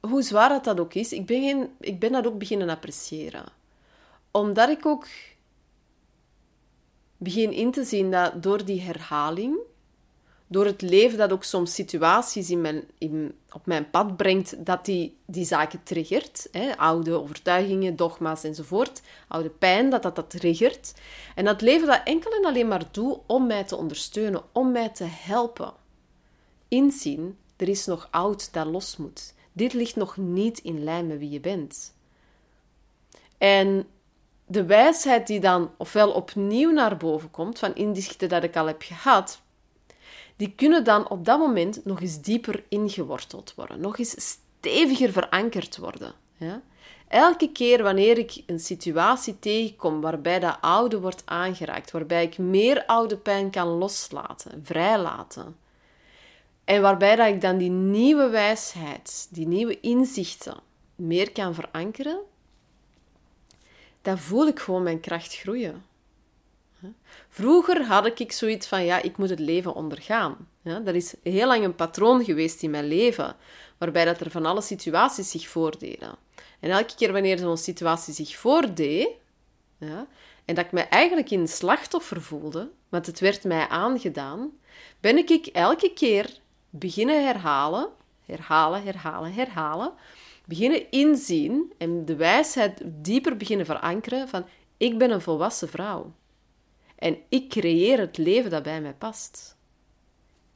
hoe 0.00 0.23
zwaar 0.23 0.49
dat, 0.49 0.64
dat 0.64 0.80
ook 0.80 0.95
is, 0.95 1.12
ik 1.12 1.26
ben, 1.26 1.71
ik 1.80 1.99
ben 1.99 2.12
dat 2.12 2.26
ook 2.26 2.38
beginnen 2.38 2.69
appreciëren. 2.69 3.45
Omdat 4.30 4.69
ik 4.69 4.87
ook 4.87 5.07
begin 7.16 7.52
in 7.52 7.71
te 7.71 7.85
zien 7.85 8.11
dat 8.11 8.42
door 8.42 8.64
die 8.64 8.80
herhaling 8.80 9.59
door 10.50 10.64
het 10.64 10.83
leven 10.83 11.19
dat 11.19 11.33
ook 11.33 11.45
soms 11.45 11.75
situaties 11.75 12.50
in 12.50 12.61
mijn, 12.61 12.85
in, 12.99 13.35
op 13.52 13.66
mijn 13.66 13.90
pad 13.90 14.16
brengt, 14.16 14.66
dat 14.66 14.85
die, 14.85 15.16
die 15.26 15.45
zaken 15.45 15.83
triggert. 15.83 16.49
Hè? 16.52 16.76
Oude 16.76 17.12
overtuigingen, 17.12 17.97
dogma's 17.97 18.45
enzovoort. 18.45 19.02
Oude 19.28 19.49
pijn, 19.49 19.90
dat 19.90 20.02
dat 20.02 20.16
dat 20.16 20.30
triggert. 20.30 20.95
En 21.35 21.45
dat 21.45 21.61
leven 21.61 21.87
dat 21.87 22.00
enkel 22.04 22.33
en 22.33 22.45
alleen 22.45 22.69
maar 22.69 22.88
doe 22.90 23.21
om 23.26 23.47
mij 23.47 23.64
te 23.64 23.76
ondersteunen, 23.76 24.42
om 24.52 24.73
mij 24.73 24.88
te 24.88 25.07
helpen. 25.09 25.73
Inzien, 26.69 27.37
er 27.57 27.69
is 27.69 27.87
nog 27.87 28.09
oud 28.11 28.52
dat 28.52 28.66
los 28.66 28.97
moet. 28.97 29.35
Dit 29.52 29.73
ligt 29.73 29.97
nog 29.97 30.16
niet 30.16 30.59
in 30.59 30.85
lijn 30.85 31.07
met 31.07 31.19
wie 31.19 31.30
je 31.30 31.40
bent. 31.40 31.95
En 33.38 33.87
de 34.47 34.64
wijsheid 34.64 35.26
die 35.26 35.40
dan 35.40 35.71
ofwel 35.76 36.11
opnieuw 36.12 36.71
naar 36.71 36.97
boven 36.97 37.30
komt, 37.30 37.59
van 37.59 37.75
inzichten 37.75 38.28
dat 38.28 38.42
ik 38.42 38.57
al 38.57 38.66
heb 38.66 38.83
gehad, 38.83 39.42
die 40.37 40.52
kunnen 40.57 40.85
dan 40.85 41.09
op 41.09 41.25
dat 41.25 41.38
moment 41.38 41.85
nog 41.85 42.00
eens 42.00 42.21
dieper 42.21 42.64
ingeworteld 42.69 43.54
worden, 43.57 43.80
nog 43.80 43.99
eens 43.99 44.37
steviger 44.61 45.12
verankerd 45.12 45.76
worden. 45.76 46.12
Ja? 46.37 46.62
Elke 47.09 47.52
keer 47.52 47.83
wanneer 47.83 48.19
ik 48.19 48.42
een 48.47 48.61
situatie 48.61 49.38
tegenkom 49.38 50.00
waarbij 50.00 50.38
dat 50.38 50.59
oude 50.61 51.00
wordt 51.00 51.23
aangeraakt, 51.25 51.90
waarbij 51.90 52.25
ik 52.25 52.38
meer 52.38 52.87
oude 52.87 53.16
pijn 53.16 53.50
kan 53.50 53.69
loslaten, 53.69 54.61
vrijlaten, 54.64 55.57
en 56.71 56.83
waarbij 56.83 57.17
dat 57.17 57.27
ik 57.27 57.41
dan 57.41 57.59
die 57.59 57.71
nieuwe 57.71 58.29
wijsheid, 58.29 59.29
die 59.31 59.47
nieuwe 59.47 59.81
inzichten 59.81 60.57
meer 60.95 61.33
kan 61.33 61.55
verankeren, 61.55 62.21
dan 64.03 64.19
voel 64.19 64.47
ik 64.47 64.59
gewoon 64.59 64.83
mijn 64.83 65.00
kracht 65.00 65.37
groeien. 65.37 65.85
Vroeger 67.29 67.85
had 67.85 68.21
ik 68.21 68.33
zoiets 68.33 68.67
van, 68.67 68.85
ja, 68.85 69.03
ik 69.03 69.17
moet 69.17 69.31
het 69.31 69.39
leven 69.39 69.75
ondergaan. 69.75 70.49
dat 70.62 70.95
is 70.95 71.15
heel 71.23 71.47
lang 71.47 71.65
een 71.65 71.75
patroon 71.75 72.25
geweest 72.25 72.62
in 72.62 72.71
mijn 72.71 72.87
leven, 72.87 73.37
waarbij 73.79 74.05
dat 74.05 74.21
er 74.21 74.31
van 74.31 74.47
alle 74.47 74.62
situaties 74.62 75.31
zich 75.31 75.49
voordeden. 75.49 76.17
En 76.61 76.71
elke 76.71 76.95
keer 76.95 77.12
wanneer 77.12 77.39
zo'n 77.39 77.57
situatie 77.57 78.15
zich 78.15 78.37
voordeed, 78.37 79.09
ja, 79.79 80.07
en 80.45 80.55
dat 80.55 80.65
ik 80.65 80.73
me 80.73 80.81
eigenlijk 80.81 81.31
in 81.31 81.49
slachtoffer 81.49 82.23
voelde, 82.23 82.71
want 82.89 83.07
het 83.07 83.21
werd 83.21 83.45
mij 83.45 83.69
aangedaan, 83.69 84.50
ben 85.00 85.17
ik 85.17 85.47
elke 85.47 85.93
keer 85.93 86.40
beginnen 86.71 87.25
herhalen, 87.25 87.89
herhalen, 88.25 88.83
herhalen, 88.83 89.33
herhalen, 89.33 89.93
beginnen 90.45 90.91
inzien 90.91 91.73
en 91.79 92.05
de 92.05 92.17
wijsheid 92.17 92.83
dieper 92.85 93.37
beginnen 93.37 93.67
verankeren 93.67 94.29
van 94.29 94.45
ik 94.77 94.99
ben 94.99 95.11
een 95.11 95.21
volwassen 95.21 95.69
vrouw. 95.69 96.12
En 96.97 97.19
ik 97.29 97.49
creëer 97.49 97.99
het 97.99 98.19
leven 98.19 98.50
dat 98.50 98.62
bij 98.62 98.81
mij 98.81 98.95
past. 98.95 99.57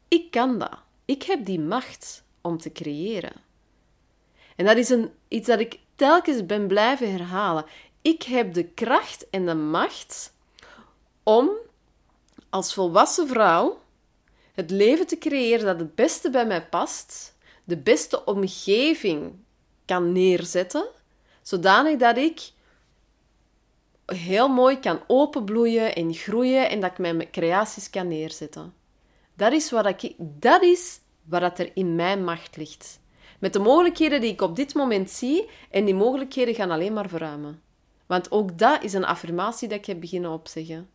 Ik 0.09 0.30
kan 0.30 0.59
dat. 0.59 0.78
Ik 1.04 1.23
heb 1.23 1.44
die 1.44 1.61
macht 1.61 2.25
om 2.40 2.59
te 2.59 2.73
creëren. 2.73 3.33
En 4.56 4.64
dat 4.64 4.76
is 4.76 4.88
een, 4.88 5.11
iets 5.28 5.47
dat 5.47 5.61
ik 5.61 5.78
telkens 5.94 6.47
ben 6.47 6.66
blijven 6.66 7.11
herhalen. 7.11 7.64
Ik 8.02 8.23
heb 8.23 8.54
de 8.54 8.64
kracht 8.64 9.30
en 9.30 9.47
de 9.47 9.54
macht 9.54 10.35
om 11.23 11.50
als 12.50 12.75
volwassen 12.75 13.28
vrouw 13.28 13.83
het 14.54 14.70
leven 14.70 15.06
te 15.06 15.18
creëren 15.18 15.66
dat 15.66 15.78
het 15.78 15.94
beste 15.94 16.30
bij 16.30 16.46
mij 16.46 16.66
past, 16.66 17.37
de 17.64 17.76
beste 17.76 18.25
omgeving 18.25 19.32
kan 19.84 20.12
neerzetten, 20.12 20.87
zodanig 21.42 21.99
dat 21.99 22.16
ik 22.16 22.50
heel 24.06 24.49
mooi 24.49 24.78
kan 24.78 25.00
openbloeien 25.06 25.94
en 25.94 26.14
groeien 26.14 26.70
en 26.70 26.80
dat 26.80 26.90
ik 26.90 26.99
mijn 26.99 27.30
creaties 27.30 27.90
kan 27.90 28.08
neerzetten. 28.08 28.75
Dat 29.34 29.52
is 29.52 29.70
wat, 29.70 29.87
ik, 29.87 30.14
dat 30.18 30.62
is 30.62 31.00
wat 31.23 31.58
er 31.58 31.70
in 31.75 31.94
mijn 31.94 32.25
macht 32.25 32.56
ligt. 32.56 33.00
Met 33.38 33.52
de 33.52 33.58
mogelijkheden 33.58 34.20
die 34.20 34.32
ik 34.32 34.40
op 34.40 34.56
dit 34.56 34.75
moment 34.75 35.11
zie, 35.11 35.49
en 35.70 35.84
die 35.84 35.94
mogelijkheden 35.94 36.54
gaan 36.54 36.70
alleen 36.70 36.92
maar 36.92 37.08
verruimen. 37.08 37.62
Want 38.06 38.30
ook 38.30 38.58
dat 38.58 38.82
is 38.82 38.92
een 38.92 39.04
affirmatie 39.04 39.68
dat 39.68 39.78
ik 39.78 39.87
heb 39.87 40.00
beginnen 40.00 40.30
opzeggen. 40.30 40.88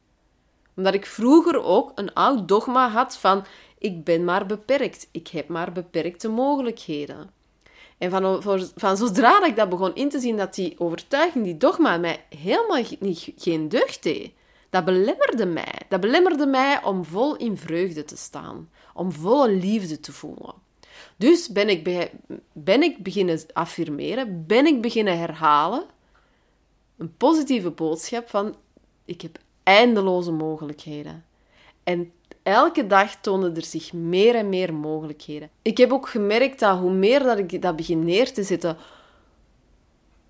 Omdat 0.76 0.94
ik 0.94 1.06
vroeger 1.06 1.64
ook 1.64 1.92
een 1.96 2.14
oud 2.14 2.48
dogma 2.48 2.90
had 2.90 3.18
van 3.18 3.46
ik 3.78 4.04
ben 4.04 4.24
maar 4.24 4.46
beperkt, 4.46 5.08
ik 5.12 5.28
heb 5.28 5.48
maar 5.48 5.72
beperkte 5.72 6.30
mogelijkheden. 6.30 7.30
En 7.98 8.12
van, 8.12 8.72
van 8.76 8.98
zodra 8.98 9.46
ik 9.46 9.56
dat 9.56 9.70
begon 9.70 9.96
in 9.96 10.10
te 10.10 10.20
zien 10.20 10.38
dat 10.38 10.56
die 10.56 10.80
overtuiging, 10.80 11.44
die 11.44 11.58
dogma, 11.58 11.98
mij 11.98 12.26
helemaal 12.30 12.84
niet, 13.00 13.32
geen 13.38 13.70
deugd 13.70 14.04
deed, 14.04 14.32
dat 14.70 14.86
belemmerde 14.86 15.46
mij. 15.46 15.82
Dat 15.90 16.00
belemmerde 16.00 16.46
mij 16.46 16.84
om 16.84 17.06
vol 17.06 17.36
in 17.36 17.58
vreugde 17.58 18.06
te 18.06 18.18
staan, 18.18 18.70
om 18.94 19.12
volle 19.12 19.52
liefde 19.52 20.00
te 20.00 20.12
voelen. 20.12 20.54
Dus 21.16 21.50
ben 21.50 21.70
ik, 21.70 22.10
ben 22.54 22.84
ik 22.84 23.04
beginnen 23.04 23.42
affirmeren, 23.54 24.46
ben 24.48 24.66
ik 24.66 24.82
beginnen 24.82 25.18
herhalen, 25.18 25.84
een 26.98 27.16
positieve 27.18 27.72
boodschap 27.72 28.30
van 28.30 28.56
ik 29.06 29.22
heb 29.22 29.40
eindeloze 29.70 30.32
mogelijkheden. 30.32 31.26
En 31.84 32.12
elke 32.44 32.88
dag 32.88 33.16
tonen 33.16 33.56
er 33.56 33.64
zich 33.64 33.94
meer 33.94 34.36
en 34.36 34.50
meer 34.50 34.74
mogelijkheden. 34.74 35.50
Ik 35.62 35.78
heb 35.78 35.92
ook 35.92 36.10
gemerkt 36.10 36.60
dat 36.60 36.80
hoe 36.80 36.92
meer 36.92 37.24
dat 37.24 37.38
ik 37.38 37.62
dat 37.62 37.76
begin 37.76 38.04
neer 38.04 38.34
te 38.34 38.44
zetten, 38.44 38.78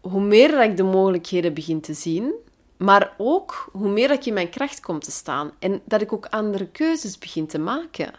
hoe 0.01 0.21
meer 0.21 0.51
dat 0.51 0.63
ik 0.63 0.77
de 0.77 0.83
mogelijkheden 0.83 1.53
begin 1.53 1.81
te 1.81 1.93
zien, 1.93 2.33
maar 2.77 3.13
ook 3.17 3.69
hoe 3.71 3.89
meer 3.89 4.07
dat 4.07 4.17
ik 4.17 4.25
in 4.25 4.33
mijn 4.33 4.49
kracht 4.49 4.79
kom 4.79 4.99
te 4.99 5.11
staan 5.11 5.51
en 5.59 5.81
dat 5.85 6.01
ik 6.01 6.13
ook 6.13 6.25
andere 6.25 6.67
keuzes 6.67 7.17
begin 7.17 7.47
te 7.47 7.59
maken. 7.59 8.11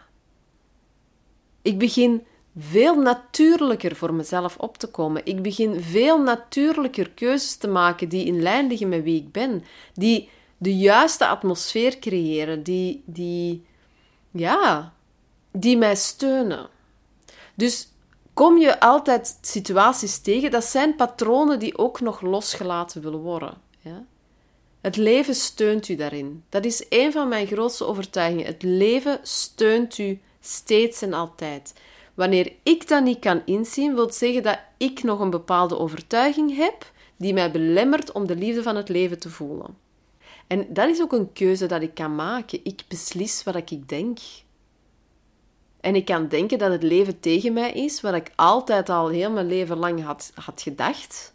Ik 1.61 1.77
begin 1.77 2.23
veel 2.57 2.95
natuurlijker 2.95 3.95
voor 3.95 4.13
mezelf 4.13 4.57
op 4.57 4.77
te 4.77 4.87
komen. 4.87 5.25
Ik 5.25 5.41
begin 5.41 5.81
veel 5.81 6.21
natuurlijker 6.21 7.09
keuzes 7.09 7.55
te 7.55 7.67
maken 7.67 8.09
die 8.09 8.25
in 8.25 8.41
lijn 8.41 8.67
liggen 8.67 8.89
met 8.89 9.03
wie 9.03 9.21
ik 9.21 9.31
ben, 9.31 9.63
die 9.93 10.29
de 10.61 10.77
juiste 10.77 11.27
atmosfeer 11.27 11.99
creëren, 11.99 12.63
die, 12.63 13.03
die 13.05 13.65
ja, 14.31 14.93
die 15.51 15.77
mij 15.77 15.95
steunen. 15.95 16.69
Dus 17.55 17.87
kom 18.33 18.57
je 18.57 18.79
altijd 18.79 19.37
situaties 19.41 20.19
tegen, 20.19 20.51
dat 20.51 20.63
zijn 20.63 20.95
patronen 20.95 21.59
die 21.59 21.77
ook 21.77 22.01
nog 22.01 22.21
losgelaten 22.21 23.01
willen 23.01 23.19
worden. 23.19 23.53
Het 24.81 24.95
leven 24.97 25.35
steunt 25.35 25.87
u 25.87 25.95
daarin. 25.95 26.43
Dat 26.49 26.65
is 26.65 26.85
een 26.89 27.11
van 27.11 27.27
mijn 27.27 27.47
grootste 27.47 27.85
overtuigingen. 27.85 28.45
Het 28.45 28.63
leven 28.63 29.19
steunt 29.21 29.97
u 29.97 30.19
steeds 30.39 31.01
en 31.01 31.13
altijd. 31.13 31.73
Wanneer 32.13 32.53
ik 32.63 32.87
dat 32.87 33.03
niet 33.03 33.19
kan 33.19 33.41
inzien, 33.45 33.95
wil 33.95 34.11
zeggen 34.11 34.43
dat 34.43 34.59
ik 34.77 35.03
nog 35.03 35.19
een 35.19 35.29
bepaalde 35.29 35.77
overtuiging 35.77 36.55
heb 36.55 36.91
die 37.15 37.33
mij 37.33 37.51
belemmert 37.51 38.11
om 38.11 38.27
de 38.27 38.35
liefde 38.35 38.63
van 38.63 38.75
het 38.75 38.89
leven 38.89 39.19
te 39.19 39.29
voelen. 39.29 39.89
En 40.51 40.65
dat 40.69 40.89
is 40.89 41.01
ook 41.01 41.11
een 41.11 41.33
keuze 41.33 41.65
dat 41.65 41.81
ik 41.81 41.93
kan 41.93 42.15
maken. 42.15 42.59
Ik 42.63 42.83
beslis 42.87 43.43
wat 43.43 43.55
ik 43.55 43.89
denk. 43.89 44.19
En 45.81 45.95
ik 45.95 46.05
kan 46.05 46.27
denken 46.27 46.57
dat 46.57 46.71
het 46.71 46.83
leven 46.83 47.19
tegen 47.19 47.53
mij 47.53 47.71
is, 47.71 48.01
wat 48.01 48.13
ik 48.13 48.31
altijd 48.35 48.89
al 48.89 49.07
heel 49.07 49.31
mijn 49.31 49.47
leven 49.47 49.77
lang 49.77 50.03
had, 50.03 50.31
had 50.35 50.61
gedacht. 50.61 51.33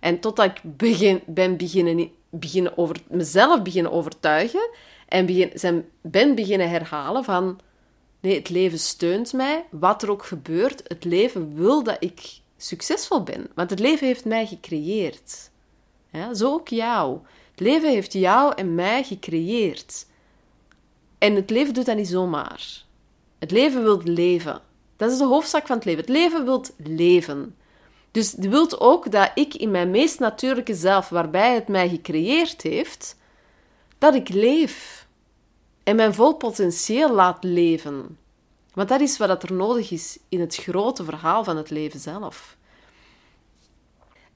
En 0.00 0.20
totdat 0.20 0.46
ik 0.46 0.60
begin, 0.62 1.22
ben 1.26 1.56
beginnen, 1.56 2.10
beginnen 2.30 2.78
over 2.78 2.96
mezelf 3.08 3.62
beginnen 3.62 3.92
overtuigen 3.92 4.68
en 5.08 5.26
begin, 5.26 5.84
ben 6.00 6.34
beginnen 6.34 6.70
herhalen 6.70 7.24
van 7.24 7.60
nee, 8.20 8.34
het 8.34 8.48
leven 8.48 8.78
steunt 8.78 9.32
mij, 9.32 9.64
wat 9.70 10.02
er 10.02 10.10
ook 10.10 10.24
gebeurt. 10.24 10.82
Het 10.86 11.04
leven 11.04 11.54
wil 11.54 11.82
dat 11.82 11.96
ik 12.00 12.38
succesvol 12.56 13.22
ben, 13.22 13.46
want 13.54 13.70
het 13.70 13.78
leven 13.78 14.06
heeft 14.06 14.24
mij 14.24 14.46
gecreëerd. 14.46 15.50
Ja, 16.10 16.34
zo 16.34 16.52
ook 16.52 16.68
jou. 16.68 17.18
Het 17.56 17.66
leven 17.66 17.90
heeft 17.90 18.12
jou 18.12 18.52
en 18.54 18.74
mij 18.74 19.04
gecreëerd. 19.04 20.06
En 21.18 21.34
het 21.34 21.50
leven 21.50 21.74
doet 21.74 21.86
dat 21.86 21.96
niet 21.96 22.08
zomaar. 22.08 22.84
Het 23.38 23.50
leven 23.50 23.82
wil 23.82 24.00
leven. 24.04 24.60
Dat 24.96 25.10
is 25.10 25.18
de 25.18 25.24
hoofdzak 25.24 25.66
van 25.66 25.76
het 25.76 25.84
leven. 25.84 26.00
Het 26.00 26.10
leven 26.10 26.44
wil 26.44 26.64
leven. 26.76 27.56
Dus 28.10 28.32
het 28.32 28.48
wil 28.48 28.80
ook 28.80 29.10
dat 29.10 29.30
ik 29.34 29.54
in 29.54 29.70
mijn 29.70 29.90
meest 29.90 30.18
natuurlijke 30.18 30.74
zelf, 30.74 31.08
waarbij 31.08 31.54
het 31.54 31.68
mij 31.68 31.88
gecreëerd 31.88 32.62
heeft, 32.62 33.16
dat 33.98 34.14
ik 34.14 34.28
leef. 34.28 35.06
En 35.82 35.96
mijn 35.96 36.14
vol 36.14 36.34
potentieel 36.34 37.14
laat 37.14 37.44
leven. 37.44 38.18
Want 38.74 38.88
dat 38.88 39.00
is 39.00 39.18
wat 39.18 39.42
er 39.42 39.52
nodig 39.52 39.90
is 39.90 40.18
in 40.28 40.40
het 40.40 40.56
grote 40.56 41.04
verhaal 41.04 41.44
van 41.44 41.56
het 41.56 41.70
leven 41.70 42.00
zelf. 42.00 42.56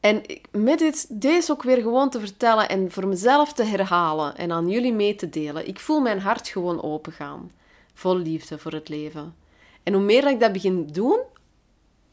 En 0.01 0.23
met 0.51 0.79
dit, 0.79 1.07
deze 1.21 1.53
ook 1.53 1.63
weer 1.63 1.83
gewoon 1.83 2.11
te 2.11 2.21
vertellen 2.21 2.69
en 2.69 2.91
voor 2.91 3.09
mezelf 3.09 3.53
te 3.53 3.63
herhalen 3.65 4.37
en 4.37 4.53
aan 4.53 4.69
jullie 4.69 4.93
mee 4.93 5.15
te 5.15 5.29
delen, 5.29 5.69
ik 5.69 5.81
voel 5.81 6.01
mijn 6.01 6.21
hart 6.21 6.49
gewoon 6.49 6.83
opengaan. 6.83 7.53
Vol 7.95 8.17
liefde 8.17 8.59
voor 8.59 8.73
het 8.73 8.89
leven. 8.89 9.35
En 9.83 9.93
hoe 9.93 10.03
meer 10.03 10.23
dat 10.23 10.33
ik 10.33 10.41
dat 10.41 10.53
begin 10.53 10.87
doen, 10.87 11.21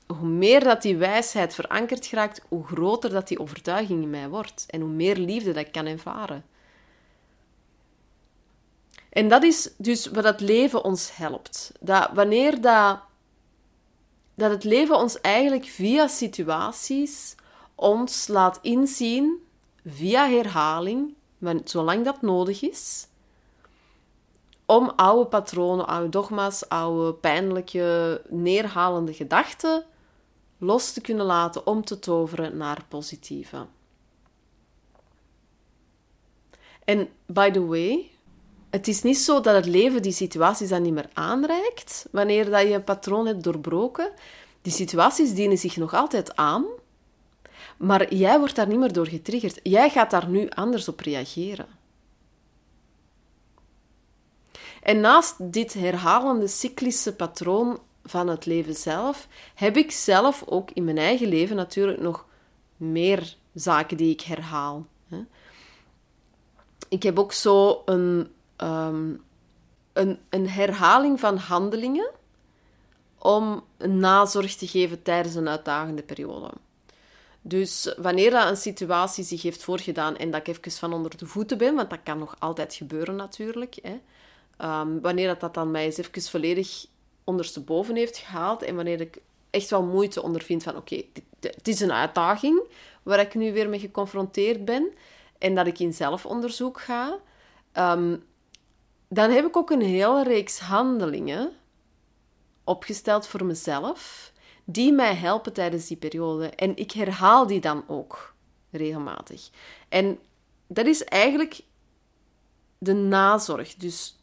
hoe 0.08 0.28
meer 0.28 0.64
dat 0.64 0.82
die 0.82 0.98
wijsheid 0.98 1.56
verankerd 1.56 2.06
geraakt, 2.06 2.42
hoe 2.48 2.66
groter 2.66 3.10
dat 3.10 3.28
die 3.28 3.40
overtuiging 3.40 4.04
in 4.04 4.10
mij 4.10 4.30
wordt. 4.30 4.66
En 4.68 4.82
hoe 4.82 4.90
meer 4.90 5.18
liefde 5.18 5.52
dat 5.52 5.66
ik 5.66 5.72
kan 5.72 5.86
ervaren. 5.86 6.46
En 9.10 9.28
dat 9.28 9.44
is 9.44 9.70
dus 9.78 10.06
wat 10.06 10.24
het 10.24 10.40
leven 10.40 10.84
ons 10.84 11.16
helpt. 11.16 11.72
Dat 11.80 12.10
wanneer 12.14 12.62
dat, 12.62 13.00
dat 14.36 14.52
het 14.52 14.64
leven 14.64 14.98
ons 14.98 15.22
eigenlijk 15.22 15.66
via 15.66 16.08
situaties 16.08 17.36
ons 17.78 18.28
laat 18.28 18.60
inzien, 18.62 19.38
via 19.86 20.28
herhaling, 20.30 21.16
zolang 21.64 22.06
dat 22.06 22.22
nodig 22.22 22.62
is, 22.62 23.08
om 24.66 24.92
oude 24.96 25.30
patronen, 25.30 25.88
oude 25.88 26.10
dogma's, 26.10 26.70
oude 26.70 27.14
pijnlijke, 27.14 28.22
neerhalende 28.30 29.14
gedachten 29.14 29.86
los 30.58 30.92
te 30.92 31.02
kunnen 31.02 31.26
laten 31.26 31.68
om 31.68 31.86
te 31.86 32.00
toveren 32.00 32.58
naar 32.58 32.86
positieve. 32.88 33.66
En 36.84 37.10
by 37.26 37.52
the 37.52 37.66
way, 37.66 38.12
het 38.70 38.88
is 38.88 39.02
niet 39.02 39.18
zo 39.18 39.42
dat 39.42 39.56
het 39.56 39.66
leven 39.66 40.02
die 40.02 40.12
situaties 40.12 40.70
dan 40.70 40.82
niet 40.82 40.94
meer 40.94 41.10
aanreikt 41.14 42.08
wanneer 42.12 42.50
dat 42.50 42.62
je 42.62 42.74
een 42.74 42.84
patroon 42.84 43.26
hebt 43.26 43.44
doorbroken. 43.44 44.12
Die 44.62 44.74
situaties 44.74 45.34
dienen 45.34 45.58
zich 45.58 45.78
nog 45.78 45.94
altijd 45.94 46.36
aan, 46.36 46.66
maar 47.78 48.14
jij 48.14 48.40
wordt 48.40 48.56
daar 48.56 48.68
niet 48.68 48.80
meer 48.80 48.94
door 48.94 49.08
getriggerd. 49.08 49.60
Jij 49.64 49.90
gaat 49.90 50.12
daar 50.12 50.28
nu 50.28 50.50
anders 50.50 50.88
op 50.88 51.00
reageren. 51.00 51.68
En 54.82 55.00
naast 55.00 55.54
dit 55.54 55.74
herhalende 55.74 56.48
cyclische 56.48 57.16
patroon 57.16 57.80
van 58.04 58.28
het 58.28 58.46
leven 58.46 58.76
zelf, 58.76 59.28
heb 59.56 59.78
ik 59.78 59.92
zelf 59.92 60.44
ook 60.46 60.72
in 60.72 60.84
mijn 60.84 60.98
eigen 60.98 61.28
leven 61.28 61.56
natuurlijk 61.56 62.00
nog 62.00 62.26
meer 62.78 63.36
zaken 63.54 63.98
die 63.98 64.12
ik 64.12 64.22
herhaal. 64.22 64.86
Ik 66.90 67.04
heb 67.04 67.20
ook 67.20 67.34
zo 67.34 67.82
een, 67.86 68.32
ehm, 68.56 69.14
een, 69.94 70.20
een 70.30 70.50
herhaling 70.50 71.20
van 71.20 71.38
handelingen 71.38 72.12
om 73.18 73.64
een 73.78 74.00
nazorg 74.00 74.56
te 74.56 74.68
geven 74.68 75.02
tijdens 75.02 75.36
een 75.36 75.50
uitdagende 75.50 76.04
periode. 76.04 76.52
Dus 77.42 77.94
wanneer 77.98 78.32
dat 78.32 78.50
een 78.50 78.58
situatie 78.58 79.24
zich 79.24 79.42
heeft 79.42 79.64
voorgedaan 79.64 80.18
en 80.18 80.32
dat 80.32 80.48
ik 80.48 80.58
even 80.58 80.72
van 80.72 80.94
onder 80.94 81.18
de 81.18 81.26
voeten 81.26 81.58
ben, 81.58 81.76
want 81.76 81.90
dat 81.90 82.04
kan 82.04 82.18
nog 82.18 82.36
altijd 82.40 82.74
gebeuren 82.74 83.16
natuurlijk, 83.16 83.76
hè, 83.82 84.00
um, 84.82 85.02
wanneer 85.02 85.28
dat, 85.28 85.40
dat 85.40 85.54
dan 85.54 85.72
mij 85.72 85.86
eens 85.86 85.98
even 85.98 86.22
volledig 86.22 86.86
ondersteboven 87.24 87.96
heeft 87.96 88.18
gehaald 88.18 88.62
en 88.62 88.76
wanneer 88.76 89.02
ik 89.02 89.18
echt 89.50 89.70
wel 89.70 89.84
moeite 89.84 90.22
ondervind 90.22 90.64
van 90.64 90.76
oké, 90.76 91.04
het 91.40 91.68
is 91.68 91.80
een 91.80 91.92
uitdaging 91.92 92.62
waar 93.04 93.20
ik 93.20 93.36
nu 93.36 93.54
weer 93.54 93.70
mee 93.70 93.80
geconfronteerd 93.80 94.66
ben 94.66 94.94
en 95.38 95.56
dat 95.56 95.68
ik 95.68 95.80
in 95.80 95.94
zelfonderzoek 95.94 96.82
ga, 96.82 97.20
um, 97.74 98.24
dan 99.08 99.32
heb 99.32 99.46
ik 99.46 99.58
ook 99.58 99.70
een 99.70 99.82
hele 99.82 100.24
reeks 100.24 100.60
handelingen 100.60 101.52
opgesteld 102.64 103.28
voor 103.28 103.46
mezelf 103.46 104.32
die 104.70 104.92
mij 104.92 105.16
helpen 105.16 105.54
tijdens 105.54 105.88
die 105.88 105.98
periode. 105.98 106.50
En 106.50 106.78
ik 106.78 106.92
herhaal 106.92 107.48
die 107.48 107.60
dan 107.60 107.84
ook 107.88 108.36
regelmatig. 108.72 109.50
En 109.90 110.20
dat 110.68 110.86
is 110.86 111.04
eigenlijk 111.04 111.62
de 112.78 112.94
nazorg. 112.94 113.76
Dus 113.76 114.16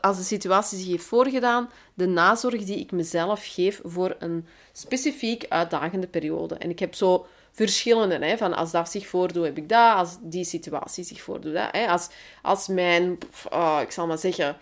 als 0.00 0.16
de 0.16 0.22
situatie 0.22 0.78
zich 0.78 0.88
heeft 0.88 1.04
voorgedaan, 1.04 1.70
de 1.94 2.06
nazorg 2.06 2.64
die 2.64 2.78
ik 2.78 2.92
mezelf 2.92 3.46
geef 3.46 3.80
voor 3.84 4.16
een 4.18 4.46
specifiek 4.72 5.46
uitdagende 5.48 6.06
periode. 6.06 6.54
En 6.54 6.70
ik 6.70 6.78
heb 6.78 6.94
zo 6.94 7.26
verschillende, 7.50 8.26
hè, 8.26 8.36
van 8.36 8.54
als 8.54 8.70
dat 8.70 8.90
zich 8.90 9.06
voordoet, 9.06 9.44
heb 9.44 9.56
ik 9.56 9.68
dat, 9.68 9.96
als 9.96 10.16
die 10.20 10.44
situatie 10.44 11.04
zich 11.04 11.20
voordoet. 11.20 11.54
Hè. 11.54 11.86
Als, 11.86 12.08
als 12.42 12.68
mijn, 12.68 13.18
oh, 13.50 13.78
ik 13.82 13.90
zal 13.90 14.06
maar 14.06 14.18
zeggen, 14.18 14.56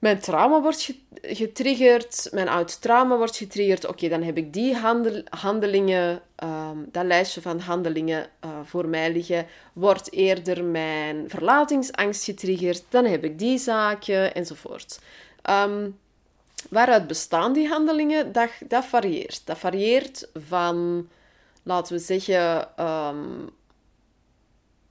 mijn 0.00 0.20
trauma 0.20 0.60
wordt 0.60 0.92
getriggerd, 1.22 2.28
mijn 2.32 2.48
oud 2.48 2.80
trauma 2.80 3.16
wordt 3.16 3.36
getriggerd, 3.36 3.86
oké, 3.86 4.08
dan 4.08 4.22
heb 4.22 4.36
ik 4.36 4.52
die 4.52 4.76
handel, 4.76 5.22
handelingen, 5.30 6.22
ehm, 6.36 6.78
dat 6.92 7.04
lijstje 7.04 7.40
van 7.40 7.58
handelingen 7.58 8.26
uh, 8.44 8.50
voor 8.64 8.88
mij 8.88 9.12
liggen. 9.12 9.46
Wordt 9.72 10.12
eerder 10.12 10.64
mijn 10.64 11.24
verlatingsangst 11.28 12.24
getriggerd, 12.24 12.84
dan 12.88 13.04
heb 13.04 13.24
ik 13.24 13.38
die 13.38 13.58
zaken, 13.58 14.34
enzovoort. 14.34 15.00
Um, 15.50 15.98
waaruit 16.70 17.06
bestaan 17.06 17.52
die 17.52 17.68
handelingen? 17.68 18.32
Dat, 18.32 18.50
dat 18.68 18.84
varieert. 18.84 19.46
Dat 19.46 19.58
varieert 19.58 20.28
van, 20.34 21.08
laten 21.62 21.94
we 21.94 21.98
zeggen, 21.98 22.68
um, 22.86 23.50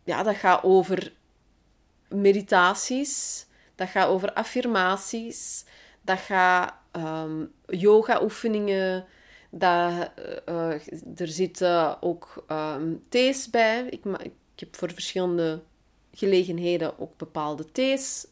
ja, 0.04 0.24
dat 0.24 0.36
gaat 0.36 0.64
over 0.64 1.14
meditaties 2.08 3.46
dat 3.80 3.90
gaat 3.90 4.08
over 4.08 4.34
affirmaties. 4.34 5.66
Dat 6.02 6.20
gaat 6.20 6.74
um, 6.92 7.52
yoga-oefeningen. 7.68 9.06
Dat, 9.50 10.12
uh, 10.50 10.72
er 11.18 11.28
zitten 11.28 12.02
ook 12.02 12.46
um, 12.52 13.04
thees 13.10 13.50
bij. 13.50 13.86
Ik, 13.90 14.06
ik, 14.06 14.32
heb 14.56 14.76
voor 14.76 14.92
verschillende 14.92 15.62
gelegenheden 16.14 17.00
ook 17.00 17.18
bepaalde 17.18 17.72
thees 17.72 18.28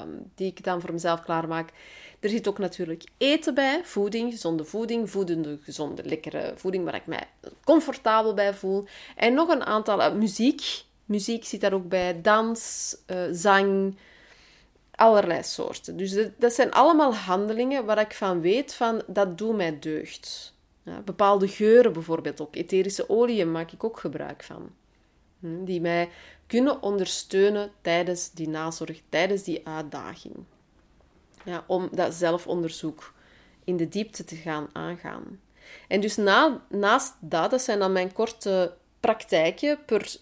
um, 0.00 0.30
die 0.34 0.46
ik 0.46 0.64
dan 0.64 0.80
voor 0.80 0.92
mezelf 0.92 1.22
klaarmaak. 1.22 1.72
Er 2.20 2.28
zit 2.28 2.48
ook 2.48 2.58
natuurlijk 2.58 3.04
eten 3.18 3.54
bij, 3.54 3.80
voeding, 3.84 4.32
gezonde 4.32 4.64
voeding, 4.64 5.10
voedende, 5.10 5.58
gezonde, 5.62 6.04
lekkere 6.04 6.52
voeding 6.56 6.84
waar 6.84 6.94
ik 6.94 7.06
mij 7.06 7.28
comfortabel 7.64 8.34
bij 8.34 8.54
voel. 8.54 8.84
En 9.16 9.34
nog 9.34 9.48
een 9.48 9.64
aantal 9.64 10.00
uh, 10.00 10.12
muziek. 10.12 10.84
Muziek 11.04 11.44
zit 11.44 11.60
daar 11.60 11.72
ook 11.72 11.88
bij, 11.88 12.20
dans, 12.20 12.96
zang, 13.30 13.96
allerlei 14.96 15.42
soorten. 15.42 15.96
Dus 15.96 16.28
dat, 16.38 16.52
zijn 16.52 16.72
allemaal 16.72 17.14
handelingen 17.14 17.84
waar 17.84 17.98
ik 17.98 18.14
van 18.14 18.40
weet 18.40 18.74
van 18.74 19.02
dat 19.06 19.38
doet 19.38 19.56
mij 19.56 19.78
deugd. 19.78 20.54
Ja, 20.82 21.00
bepaalde 21.00 21.48
geuren 21.48 21.92
bijvoorbeeld 21.92 22.40
ook. 22.40 22.56
Etherische 22.56 23.08
oliën 23.08 23.52
maak 23.52 23.72
ik 23.72 23.84
ook 23.84 24.00
gebruik 24.00 24.42
van. 24.42 24.70
Hm, 25.40 25.64
die 25.64 25.80
mij 25.80 26.08
kunnen 26.46 26.82
ondersteunen 26.82 27.70
tijdens 27.80 28.30
die 28.30 28.48
nazorg, 28.48 29.00
tijdens 29.08 29.42
die 29.42 29.66
uitdaging. 29.66 30.34
Ja, 31.44 31.64
om 31.66 31.88
dat 31.92 32.14
zelfonderzoek 32.14 33.12
in 33.64 33.76
de 33.76 33.88
diepte 33.88 34.24
te 34.24 34.36
gaan 34.36 34.68
aangaan. 34.72 35.40
En 35.88 36.00
dus 36.00 36.16
na, 36.16 36.60
naast 36.68 37.14
dat, 37.20 37.50
dat 37.50 37.62
zijn 37.62 37.78
dan 37.78 37.92
mijn 37.92 38.12
korte 38.12 38.74
praktijken 39.00 39.84
per 39.84 40.16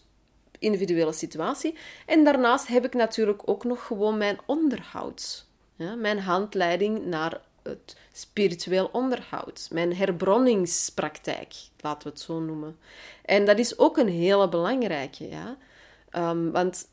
individuele 0.65 1.13
situatie. 1.13 1.75
En 2.07 2.25
daarnaast 2.25 2.67
heb 2.67 2.85
ik 2.85 2.95
natuurlijk 2.95 3.43
ook 3.45 3.65
nog 3.65 3.87
gewoon 3.87 4.19
mijn 4.19 4.39
onderhoud. 4.47 5.47
Ja, 5.77 5.95
mijn 5.95 6.19
handleiding 6.19 7.07
naar 7.07 7.41
het 7.63 7.97
spiritueel 8.13 8.89
onderhoud. 8.93 9.69
Mijn 9.73 9.97
herbronningspraktijk, 9.97 11.55
laten 11.81 12.03
we 12.03 12.09
het 12.09 12.21
zo 12.21 12.41
noemen. 12.41 12.79
En 13.25 13.45
dat 13.45 13.59
is 13.59 13.79
ook 13.79 13.97
een 13.97 14.09
hele 14.09 14.49
belangrijke, 14.49 15.29
ja. 15.29 15.57
Um, 16.31 16.51
want 16.51 16.89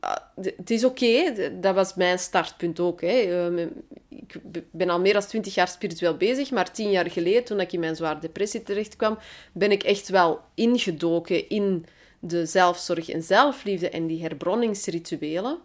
ah, 0.00 0.16
het 0.40 0.70
is 0.70 0.84
oké, 0.84 1.34
dat 1.60 1.74
was 1.74 1.94
mijn 1.94 2.18
startpunt 2.18 2.80
ook. 2.80 3.00
Hè. 3.00 3.08
Ehm, 3.08 3.68
ik 4.08 4.40
ben 4.70 4.90
al 4.90 5.00
meer 5.00 5.12
dan 5.12 5.22
twintig 5.26 5.54
jaar 5.54 5.68
spiritueel 5.68 6.16
bezig, 6.16 6.50
maar 6.50 6.72
tien 6.72 6.90
jaar 6.90 7.10
geleden, 7.10 7.44
toen 7.44 7.60
ik 7.60 7.72
in 7.72 7.80
mijn 7.80 7.96
zware 7.96 8.20
depressie 8.20 8.62
terecht 8.62 8.96
kwam, 8.96 9.18
ben 9.52 9.70
ik 9.70 9.82
echt 9.82 10.08
wel 10.08 10.40
ingedoken 10.54 11.48
in 11.48 11.86
de 12.24 12.46
zelfzorg 12.46 13.08
en 13.08 13.22
zelfliefde 13.22 13.90
en 13.90 14.06
die 14.06 14.22
herbronningsrituelen. 14.22 15.58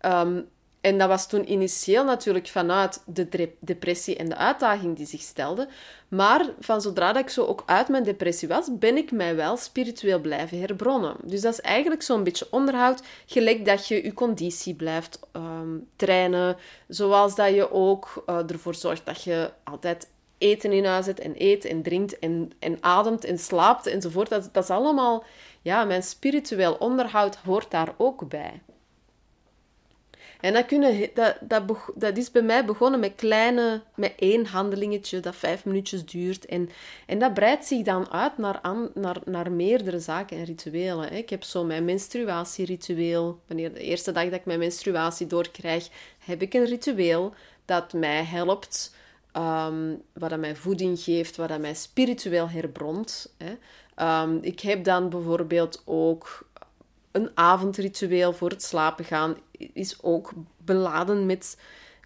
Um, 0.00 0.48
en 0.80 0.98
dat 0.98 1.08
was 1.08 1.28
toen 1.28 1.50
initieel 1.50 2.04
natuurlijk 2.04 2.48
vanuit 2.48 3.02
de 3.06 3.52
depressie 3.60 4.16
en 4.16 4.28
de 4.28 4.36
uitdaging 4.36 4.96
die 4.96 5.06
zich 5.06 5.20
stelde. 5.20 5.68
Maar 6.08 6.50
van 6.60 6.80
zodra 6.80 7.12
dat 7.12 7.22
ik 7.22 7.28
zo 7.28 7.44
ook 7.44 7.62
uit 7.66 7.88
mijn 7.88 8.02
depressie 8.02 8.48
was, 8.48 8.68
ben 8.78 8.96
ik 8.96 9.10
mij 9.10 9.36
wel 9.36 9.56
spiritueel 9.56 10.20
blijven 10.20 10.60
herbronnen. 10.60 11.16
Dus 11.22 11.40
dat 11.40 11.52
is 11.52 11.60
eigenlijk 11.60 12.02
zo'n 12.02 12.24
beetje 12.24 12.46
onderhoud, 12.50 13.02
gelijk 13.26 13.64
dat 13.64 13.88
je 13.88 14.04
je 14.04 14.12
conditie 14.12 14.74
blijft 14.74 15.20
um, 15.32 15.88
trainen. 15.96 16.56
Zoals 16.88 17.34
dat 17.34 17.54
je 17.54 17.72
ook 17.72 18.24
uh, 18.26 18.50
ervoor 18.50 18.74
zorgt 18.74 19.06
dat 19.06 19.22
je 19.22 19.50
altijd 19.64 20.08
eten 20.38 20.72
in 20.72 20.84
huis 20.84 21.06
hebt 21.06 21.20
en 21.20 21.34
eet 21.36 21.64
en 21.64 21.82
drinkt 21.82 22.18
en, 22.18 22.50
en 22.58 22.76
ademt 22.80 23.24
en 23.24 23.38
slaapt 23.38 23.86
enzovoort. 23.86 24.28
Dat, 24.28 24.48
dat 24.52 24.62
is 24.62 24.70
allemaal 24.70 25.24
ja, 25.68 25.84
mijn 25.84 26.02
spiritueel 26.02 26.74
onderhoud 26.74 27.36
hoort 27.36 27.70
daar 27.70 27.94
ook 27.96 28.28
bij. 28.28 28.60
En 30.40 30.52
dat, 30.52 30.66
kunnen, 30.66 31.10
dat, 31.14 31.36
dat, 31.40 31.62
dat 31.94 32.16
is 32.16 32.30
bij 32.30 32.42
mij 32.42 32.64
begonnen 32.64 33.00
met 33.00 33.12
kleine, 33.14 33.82
met 33.94 34.12
één 34.18 34.46
handelingetje 34.46 35.20
dat 35.20 35.36
vijf 35.36 35.64
minuutjes 35.64 36.04
duurt. 36.04 36.46
En, 36.46 36.70
en 37.06 37.18
dat 37.18 37.34
breidt 37.34 37.66
zich 37.66 37.84
dan 37.84 38.10
uit 38.10 38.38
naar, 38.38 38.60
naar, 38.94 39.16
naar 39.24 39.52
meerdere 39.52 40.00
zaken 40.00 40.36
en 40.36 40.44
rituelen. 40.44 41.12
Ik 41.12 41.30
heb 41.30 41.42
zo 41.42 41.64
mijn 41.64 41.84
menstruatieritueel. 41.84 43.40
Wanneer 43.46 43.74
de 43.74 43.80
eerste 43.80 44.12
dag 44.12 44.24
dat 44.24 44.32
ik 44.32 44.44
mijn 44.44 44.58
menstruatie 44.58 45.26
doorkrijg, 45.26 45.88
heb 46.18 46.42
ik 46.42 46.54
een 46.54 46.64
ritueel 46.64 47.34
dat 47.64 47.92
mij 47.92 48.24
helpt. 48.24 48.96
Um, 49.36 50.02
wat 50.12 50.30
dat 50.30 50.38
mij 50.38 50.56
voeding 50.56 50.98
geeft, 50.98 51.36
wat 51.36 51.48
dat 51.48 51.60
mij 51.60 51.74
spiritueel 51.74 52.48
herbront. 52.48 53.34
Ehm, 53.94 54.38
ik 54.40 54.60
heb 54.60 54.84
dan 54.84 55.08
bijvoorbeeld 55.08 55.82
ook 55.84 56.46
een 57.10 57.30
avondritueel 57.34 58.32
voor 58.32 58.50
het 58.50 58.62
slapen 58.62 59.04
gaan 59.04 59.36
is 59.72 60.02
ook 60.02 60.32
beladen 60.56 61.26
met 61.26 61.58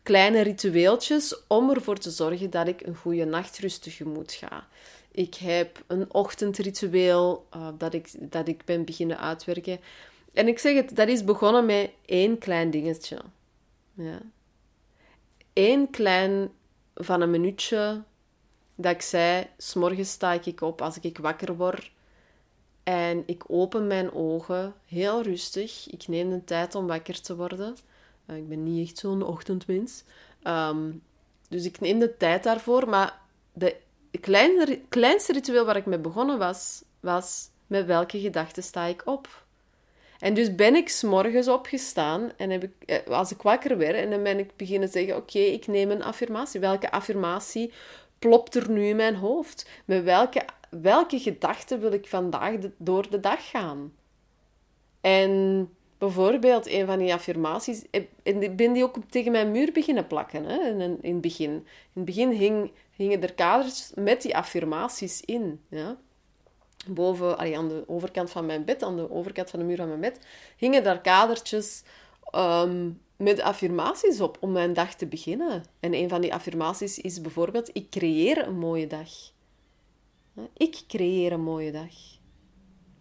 kleine 0.03 0.41
ritueeltjes 0.41 1.47
om 1.47 1.71
ervoor 1.71 1.99
te 1.99 2.11
zorgen 2.11 2.51
dat 2.51 2.69
ik 2.69 2.81
een 2.81 2.97
goede 2.97 3.25
nachtrust 3.25 3.83
tegemoet 3.83 4.33
ga. 4.33 4.67
Ik 5.11 5.35
heb 5.35 5.85
een 5.87 6.15
ochtendritueel 6.15 7.47
uh, 7.57 7.69
dat, 7.79 7.95
ik, 7.95 8.31
dat 8.33 8.49
ik 8.49 8.65
ben 8.65 8.85
beginnen 8.85 9.19
uitwerken. 9.19 9.81
En 10.33 10.49
ik 10.49 10.59
zeg 10.59 10.75
het, 10.75 10.97
dat 10.97 11.09
is 11.09 11.25
begonnen 11.25 11.67
met 11.67 11.91
één 12.05 12.39
klein 12.39 12.71
dingetje. 12.71 13.19
Ja. 13.95 14.19
Eén 15.53 15.91
klein 15.91 16.51
van 16.95 17.21
een 17.21 17.31
minuutje 17.31 18.03
dat 18.75 18.93
ik 18.93 19.03
zei, 19.03 19.47
s'morgens 19.57 20.11
sta 20.11 20.33
ik 20.33 20.61
op 20.61 20.83
als 20.83 20.99
ik 20.99 21.19
wakker 21.19 21.57
word 21.57 21.91
en 22.83 23.23
ik 23.27 23.45
open 23.47 23.87
mijn 23.87 24.13
ogen 24.13 24.75
heel 24.87 25.23
rustig. 25.23 25.89
Ik 25.91 26.09
neem 26.09 26.31
de 26.31 26.45
tijd 26.45 26.75
om 26.75 26.87
wakker 26.87 27.21
te 27.21 27.37
worden. 27.37 27.77
Uh, 28.27 28.37
ik 28.37 28.49
ben 28.49 28.63
niet 28.63 28.89
echt 28.89 28.99
zo'n 28.99 29.23
ochtendmens. 29.23 30.05
Um, 30.45 31.03
dus 31.49 31.65
ik 31.65 31.81
neem 31.81 31.99
de 31.99 32.17
tijd 32.17 32.43
daarvoor. 32.43 32.89
Maar 32.89 33.21
de 33.53 33.77
kleinste 34.89 35.33
ritueel 35.33 35.65
waar 35.65 35.77
ik 35.77 35.87
mee 35.87 35.99
begonnen 35.99 36.39
was, 36.39 36.83
was 37.01 37.49
met 37.67 37.87
welke 37.87 38.21
gedachten 38.21 38.63
sta 38.63 38.85
ik 38.85 39.03
op? 39.05 39.42
En 40.23 40.35
dus 40.35 40.55
ben 40.55 40.75
ik 40.75 40.89
s'morgens 40.89 41.49
opgestaan 41.49 42.33
en 42.37 42.51
heb 42.51 42.63
ik, 42.63 42.73
eh, 42.87 43.07
als 43.07 43.31
ik 43.33 43.43
wakker 43.43 43.79
werd 43.79 43.95
en 43.95 44.11
dan 44.11 44.23
ben 44.23 44.39
ik 44.39 44.57
beginnen 44.57 44.89
zeggen, 44.89 45.17
oké, 45.17 45.39
ik 45.39 45.67
neem 45.67 45.91
een 45.91 46.03
affirmatie. 46.03 46.61
Welke 46.61 46.91
affirmatie 46.91 47.73
plopt 48.19 48.55
er 48.55 48.71
nu 48.71 48.85
in 48.85 48.97
mijn 48.97 49.15
hoofd? 49.15 49.69
Met 49.85 50.05
welke, 50.05 50.43
welke 50.71 51.19
gedachten 51.19 51.81
wil 51.81 51.93
ik 51.93 52.07
vandaag 52.07 52.55
door 52.77 53.11
de 53.11 53.21
dag 53.21 53.51
gaan? 53.51 53.93
En 55.01 55.71
bijvoorbeeld 55.99 56.67
een 56.67 56.87
van 56.87 56.99
die 56.99 57.13
affirmaties, 57.13 57.85
eh, 57.91 58.03
en 58.23 58.43
ik 58.43 58.57
ben 58.57 58.73
die 58.73 58.83
ook 58.85 58.97
tegen 59.09 59.33
mijn 59.33 59.51
muur 59.51 59.73
beginnen 59.73 60.07
plakken 60.07 60.45
hè, 60.45 60.69
in, 60.69 60.99
in 61.01 61.13
het 61.13 61.21
begin. 61.21 61.51
In 61.51 61.65
het 61.93 62.05
begin 62.05 62.31
hing, 62.31 62.71
hingen 62.91 63.23
er 63.23 63.35
kaders 63.35 63.93
met 63.95 64.23
die 64.23 64.37
affirmaties 64.37 65.21
in. 65.21 65.61
Ja 65.69 65.99
boven, 66.87 67.39
allee, 67.39 67.59
aan 67.59 67.69
de 67.69 67.85
overkant 67.87 68.31
van 68.31 68.47
mijn 68.47 68.65
bed, 68.65 68.83
aan 68.83 68.97
de 68.97 69.11
overkant 69.11 69.51
van 69.51 69.59
de 69.59 69.65
muur 69.65 69.77
van 69.77 69.89
mijn 69.89 70.01
bed, 70.01 70.27
hingen 70.57 70.85
daar 70.85 71.01
kadertjes 71.01 71.83
ehm, 72.31 72.91
met 73.17 73.41
affirmaties 73.41 74.21
op 74.21 74.37
om 74.41 74.53
mijn 74.53 74.73
dag 74.73 74.95
te 74.95 75.07
beginnen. 75.07 75.65
En 75.81 75.95
een 75.95 76.09
van 76.09 76.21
die 76.21 76.35
affirmaties 76.35 76.99
is 76.99 77.21
bijvoorbeeld: 77.21 77.71
Ik 77.73 77.91
creëer 77.91 78.47
een 78.47 78.59
mooie 78.59 78.87
dag. 78.87 79.09
Ik 80.57 80.85
creëer 80.89 81.33
een 81.33 81.43
mooie 81.43 81.73
dag. 81.73 81.93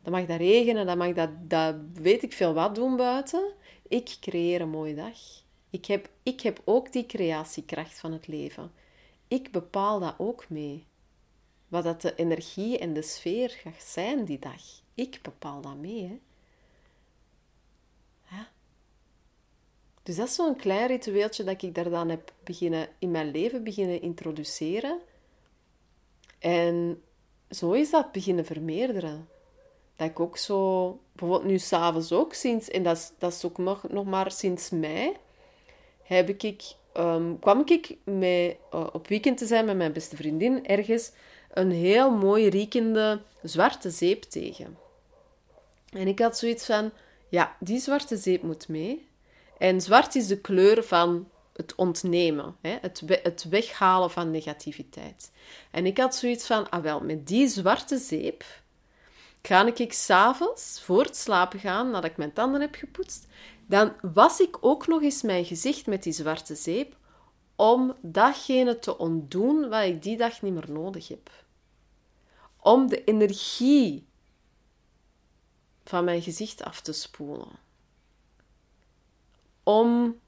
Dan 0.03 0.11
mag 0.11 0.25
dat 0.25 0.37
regenen, 0.37 0.85
dan 0.85 0.97
mag 0.97 1.13
dat, 1.13 1.29
dat 1.41 1.75
weet 1.93 2.23
ik 2.23 2.33
veel 2.33 2.53
wat 2.53 2.75
doen 2.75 2.95
buiten. 2.95 3.53
Ik 3.87 4.17
creëer 4.19 4.61
een 4.61 4.69
mooie 4.69 4.95
dag. 4.95 5.17
Ik 5.69 5.85
heb, 5.85 6.09
ik 6.23 6.41
heb 6.41 6.61
ook 6.65 6.91
die 6.91 7.05
creatiekracht 7.05 7.99
van 7.99 8.11
het 8.11 8.27
leven. 8.27 8.71
Ik 9.27 9.51
bepaal 9.51 9.99
dat 9.99 10.15
ook 10.17 10.49
mee 10.49 10.85
wat 11.71 11.83
dat 11.83 12.01
de 12.01 12.15
energie 12.15 12.77
en 12.77 12.93
de 12.93 13.01
sfeer 13.01 13.49
gaat 13.49 13.83
zijn 13.83 14.25
die 14.25 14.39
dag. 14.39 14.61
Ik 14.93 15.19
bepaal 15.21 15.61
dat 15.61 15.75
mee. 15.75 16.03
Hè. 16.03 16.19
Ja. 18.35 18.47
Dus 20.03 20.15
dat 20.15 20.27
is 20.27 20.35
zo'n 20.35 20.55
klein 20.55 20.87
ritueeltje 20.87 21.43
dat 21.43 21.61
ik 21.61 21.75
daar 21.75 21.89
dan 21.89 22.09
heb 22.09 22.33
beginnen, 22.43 22.87
in 22.99 23.11
mijn 23.11 23.31
leven 23.31 23.63
beginnen 23.63 24.01
introduceren. 24.01 24.99
En 26.39 27.01
zo 27.49 27.71
is 27.71 27.89
dat 27.89 28.11
beginnen 28.11 28.45
vermeerderen. 28.45 29.27
Dat 29.95 30.09
ik 30.09 30.19
ook 30.19 30.37
zo, 30.37 30.99
bijvoorbeeld 31.11 31.51
nu 31.51 31.59
s'avonds 31.59 32.11
ook, 32.11 32.33
sinds, 32.33 32.69
en 32.69 32.83
dat 32.83 32.97
is, 32.97 33.11
dat 33.17 33.33
is 33.33 33.45
ook 33.45 33.57
nog, 33.57 33.89
nog 33.89 34.05
maar 34.05 34.31
sinds 34.31 34.69
mei, 34.69 35.13
heb 36.03 36.29
ik, 36.29 36.63
um, 36.97 37.39
kwam 37.39 37.61
ik 37.65 37.97
mee, 38.03 38.57
uh, 38.73 38.87
op 38.93 39.07
weekend 39.07 39.37
te 39.37 39.45
zijn 39.45 39.65
met 39.65 39.77
mijn 39.77 39.93
beste 39.93 40.15
vriendin 40.15 40.65
ergens 40.65 41.11
een 41.53 41.71
heel 41.71 42.11
mooi 42.11 42.49
riekende 42.49 43.21
zwarte 43.43 43.89
zeep 43.89 44.23
tegen. 44.23 44.77
En 45.89 46.07
ik 46.07 46.19
had 46.19 46.37
zoiets 46.37 46.65
van, 46.65 46.91
ja, 47.29 47.55
die 47.59 47.79
zwarte 47.79 48.17
zeep 48.17 48.41
moet 48.41 48.67
mee. 48.67 49.07
En 49.57 49.81
zwart 49.81 50.15
is 50.15 50.27
de 50.27 50.37
kleur 50.37 50.83
van 50.83 51.27
het 51.53 51.75
ontnemen, 51.75 52.55
hè? 52.61 52.77
Het, 52.81 53.01
het 53.23 53.45
weghalen 53.49 54.11
van 54.11 54.31
negativiteit. 54.31 55.31
En 55.71 55.85
ik 55.85 55.97
had 55.97 56.15
zoiets 56.15 56.45
van, 56.45 56.69
ah 56.69 56.83
wel, 56.83 57.01
met 57.01 57.27
die 57.27 57.47
zwarte 57.47 57.97
zeep 57.97 58.43
ga 59.41 59.65
ik 59.75 59.93
s'avonds, 59.93 60.81
voor 60.83 61.03
het 61.03 61.17
slapen 61.17 61.59
gaan, 61.59 61.89
nadat 61.89 62.09
ik 62.09 62.17
mijn 62.17 62.33
tanden 62.33 62.61
heb 62.61 62.75
gepoetst, 62.75 63.27
dan 63.65 63.93
was 64.13 64.39
ik 64.39 64.57
ook 64.61 64.87
nog 64.87 65.01
eens 65.01 65.21
mijn 65.21 65.45
gezicht 65.45 65.85
met 65.85 66.03
die 66.03 66.13
zwarte 66.13 66.55
zeep 66.55 66.95
om 67.55 67.95
datgene 68.01 68.79
te 68.79 68.97
ontdoen 68.97 69.69
wat 69.69 69.83
ik 69.83 70.03
die 70.03 70.17
dag 70.17 70.41
niet 70.41 70.53
meer 70.53 70.71
nodig 70.71 71.07
heb. 71.07 71.29
Om 72.63 72.87
de 72.87 73.03
energie 73.03 74.07
van 75.83 76.03
mijn 76.03 76.21
gezicht 76.21 76.63
af 76.63 76.81
te 76.81 76.93
spoelen. 76.93 77.47
Om 79.63 80.19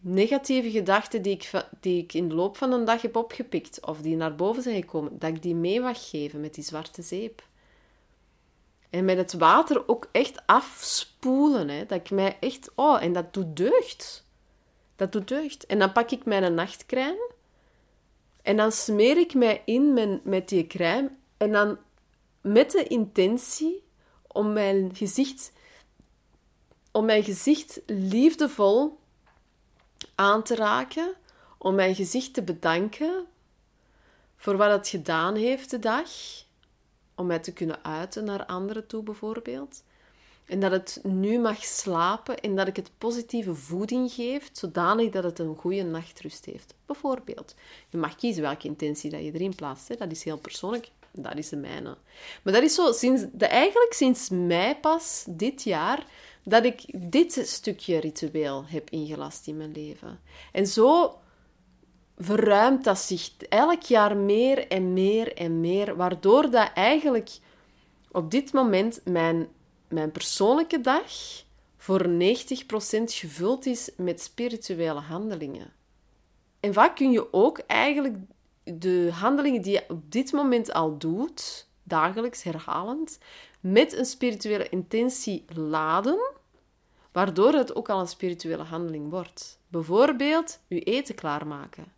negatieve 0.00 0.70
gedachten 0.70 1.22
die 1.22 1.32
ik, 1.32 1.50
die 1.80 2.02
ik 2.02 2.14
in 2.14 2.28
de 2.28 2.34
loop 2.34 2.56
van 2.56 2.72
een 2.72 2.84
dag 2.84 3.02
heb 3.02 3.16
opgepikt 3.16 3.86
of 3.86 4.00
die 4.00 4.16
naar 4.16 4.34
boven 4.34 4.62
zijn 4.62 4.82
gekomen, 4.82 5.18
dat 5.18 5.30
ik 5.30 5.42
die 5.42 5.54
mee 5.54 5.80
mag 5.80 6.10
geven 6.10 6.40
met 6.40 6.54
die 6.54 6.64
zwarte 6.64 7.02
zeep. 7.02 7.48
En 8.90 9.04
met 9.04 9.16
het 9.16 9.32
water 9.32 9.88
ook 9.88 10.08
echt 10.12 10.42
afspoelen. 10.46 11.68
Hè, 11.68 11.86
dat 11.86 11.98
ik 11.98 12.10
mij 12.10 12.36
echt... 12.40 12.70
Oh, 12.74 13.02
en 13.02 13.12
dat 13.12 13.34
doet 13.34 13.56
deugd. 13.56 14.26
Dat 14.96 15.12
doet 15.12 15.28
deugd. 15.28 15.66
En 15.66 15.78
dan 15.78 15.92
pak 15.92 16.10
ik 16.10 16.24
mijn 16.24 16.54
nachtcrème. 16.54 17.30
En 18.42 18.56
dan 18.56 18.72
smeer 18.72 19.16
ik 19.16 19.34
mij 19.34 19.62
in 19.64 19.92
met, 19.92 20.24
met 20.24 20.48
die 20.48 20.66
crème. 20.66 21.10
En 21.40 21.52
dan 21.52 21.78
met 22.40 22.70
de 22.70 22.84
intentie 22.84 23.84
om 24.26 24.52
mijn 24.52 24.94
gezicht... 24.94 25.52
Om 26.92 27.04
mijn 27.04 27.24
gezicht 27.24 27.80
liefdevol 27.86 28.98
aan 30.14 30.42
te 30.42 30.54
raken. 30.54 31.14
Om 31.58 31.74
mijn 31.74 31.94
gezicht 31.94 32.34
te 32.34 32.42
bedanken 32.42 33.26
voor 34.36 34.56
wat 34.56 34.70
het 34.70 34.88
gedaan 34.88 35.34
heeft 35.34 35.70
de 35.70 35.78
dag. 35.78 36.10
Om 37.14 37.26
mij 37.26 37.38
te 37.38 37.52
kunnen 37.52 37.84
uiten 37.84 38.24
naar 38.24 38.46
anderen 38.46 38.86
toe, 38.86 39.02
bijvoorbeeld. 39.02 39.82
En 40.46 40.60
dat 40.60 40.70
het 40.70 41.00
nu 41.02 41.38
mag 41.38 41.64
slapen 41.64 42.40
en 42.40 42.56
dat 42.56 42.68
ik 42.68 42.76
het 42.76 42.90
positieve 42.98 43.54
voeding 43.54 44.12
geef, 44.12 44.48
zodanig 44.52 45.10
dat 45.10 45.24
het 45.24 45.38
een 45.38 45.56
goede 45.56 45.82
nachtrust 45.82 46.44
heeft. 46.44 46.74
Bijvoorbeeld. 46.86 47.54
Je 47.88 47.98
mag 47.98 48.14
kiezen 48.14 48.42
welke 48.42 48.66
intentie 48.66 49.10
dat 49.10 49.20
je 49.20 49.32
erin 49.32 49.54
plaatst. 49.54 49.88
Hè. 49.88 49.96
Dat 49.96 50.10
is 50.10 50.24
heel 50.24 50.38
persoonlijk. 50.38 50.90
Dat 51.12 51.36
is 51.36 51.48
de 51.48 51.56
mijne. 51.56 51.96
Maar 52.42 52.52
dat 52.52 52.62
is 52.62 52.74
zo, 52.74 52.92
sinds, 52.92 53.22
de, 53.32 53.46
eigenlijk 53.46 53.92
sinds 53.92 54.28
mei 54.28 54.74
pas, 54.74 55.24
dit 55.28 55.62
jaar, 55.62 56.06
dat 56.44 56.64
ik 56.64 56.84
dit 57.10 57.42
stukje 57.44 57.98
ritueel 57.98 58.64
heb 58.66 58.90
ingelast 58.90 59.46
in 59.46 59.56
mijn 59.56 59.72
leven. 59.72 60.20
En 60.52 60.66
zo 60.66 61.18
verruimt 62.16 62.84
dat 62.84 62.98
zich 62.98 63.36
elk 63.48 63.82
jaar 63.82 64.16
meer 64.16 64.68
en 64.68 64.92
meer 64.92 65.34
en 65.34 65.60
meer, 65.60 65.96
waardoor 65.96 66.50
dat 66.50 66.70
eigenlijk 66.74 67.30
op 68.10 68.30
dit 68.30 68.52
moment 68.52 69.00
mijn 69.04 69.48
mijn 69.90 70.10
persoonlijke 70.10 70.80
dag 70.80 71.04
voor 71.76 72.06
90% 72.08 72.12
gevuld 73.04 73.66
is 73.66 73.90
met 73.96 74.20
spirituele 74.20 75.00
handelingen. 75.00 75.72
En 76.60 76.72
vaak 76.72 76.96
kun 76.96 77.10
je 77.10 77.32
ook 77.32 77.58
eigenlijk 77.58 78.16
de 78.64 79.10
handelingen 79.12 79.62
die 79.62 79.72
je 79.72 79.84
op 79.88 80.12
dit 80.12 80.32
moment 80.32 80.72
al 80.72 80.98
doet, 80.98 81.68
dagelijks 81.82 82.42
herhalend, 82.42 83.18
met 83.60 83.92
een 83.92 84.04
spirituele 84.04 84.68
intentie 84.68 85.44
laden, 85.54 86.32
waardoor 87.12 87.52
het 87.52 87.74
ook 87.74 87.88
al 87.88 88.00
een 88.00 88.08
spirituele 88.08 88.62
handeling 88.62 89.10
wordt. 89.10 89.58
Bijvoorbeeld 89.68 90.60
je 90.68 90.80
eten 90.80 91.14
klaarmaken. 91.14 91.92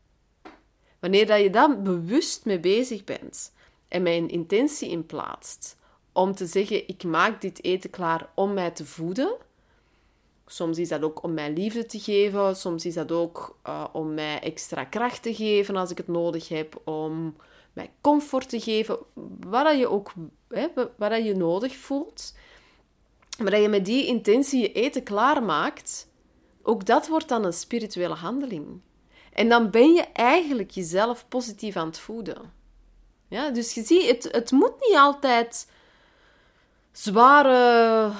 Wanneer 0.98 1.26
dat 1.26 1.40
je 1.40 1.50
dan 1.50 1.82
bewust 1.82 2.44
mee 2.44 2.60
bezig 2.60 3.04
bent 3.04 3.52
en 3.88 4.06
een 4.06 4.28
intentie 4.28 4.90
in 4.90 5.06
plaatst, 5.06 5.76
om 6.12 6.34
te 6.34 6.46
zeggen: 6.46 6.88
ik 6.88 7.04
maak 7.04 7.40
dit 7.40 7.64
eten 7.64 7.90
klaar 7.90 8.30
om 8.34 8.54
mij 8.54 8.70
te 8.70 8.86
voeden. 8.86 9.36
Soms 10.52 10.78
is 10.78 10.88
dat 10.88 11.02
ook 11.02 11.22
om 11.22 11.34
mij 11.34 11.52
liefde 11.52 11.86
te 11.86 11.98
geven. 11.98 12.56
Soms 12.56 12.86
is 12.86 12.94
dat 12.94 13.12
ook 13.12 13.58
uh, 13.66 13.84
om 13.92 14.14
mij 14.14 14.40
extra 14.40 14.84
kracht 14.84 15.22
te 15.22 15.34
geven 15.34 15.76
als 15.76 15.90
ik 15.90 15.96
het 15.96 16.08
nodig 16.08 16.48
heb. 16.48 16.80
Om 16.84 17.36
mij 17.72 17.90
comfort 18.00 18.48
te 18.48 18.60
geven. 18.60 18.98
Wat 19.46 19.78
je 19.78 19.88
ook 19.88 20.12
hè, 20.48 20.66
wat 20.96 21.24
je 21.24 21.34
nodig 21.34 21.76
voelt. 21.76 22.34
Maar 23.38 23.50
dat 23.50 23.62
je 23.62 23.68
met 23.68 23.84
die 23.84 24.06
intentie 24.06 24.60
je 24.60 24.72
eten 24.72 25.02
klaarmaakt. 25.02 26.08
Ook 26.62 26.86
dat 26.86 27.08
wordt 27.08 27.28
dan 27.28 27.44
een 27.44 27.52
spirituele 27.52 28.14
handeling. 28.14 28.80
En 29.32 29.48
dan 29.48 29.70
ben 29.70 29.92
je 29.92 30.02
eigenlijk 30.12 30.70
jezelf 30.70 31.28
positief 31.28 31.76
aan 31.76 31.86
het 31.86 31.98
voeden. 31.98 32.52
Ja, 33.28 33.50
dus 33.50 33.74
je 33.74 33.82
ziet, 33.82 34.06
het, 34.06 34.28
het 34.32 34.50
moet 34.50 34.74
niet 34.80 34.96
altijd 34.96 35.66
zware 36.92 38.10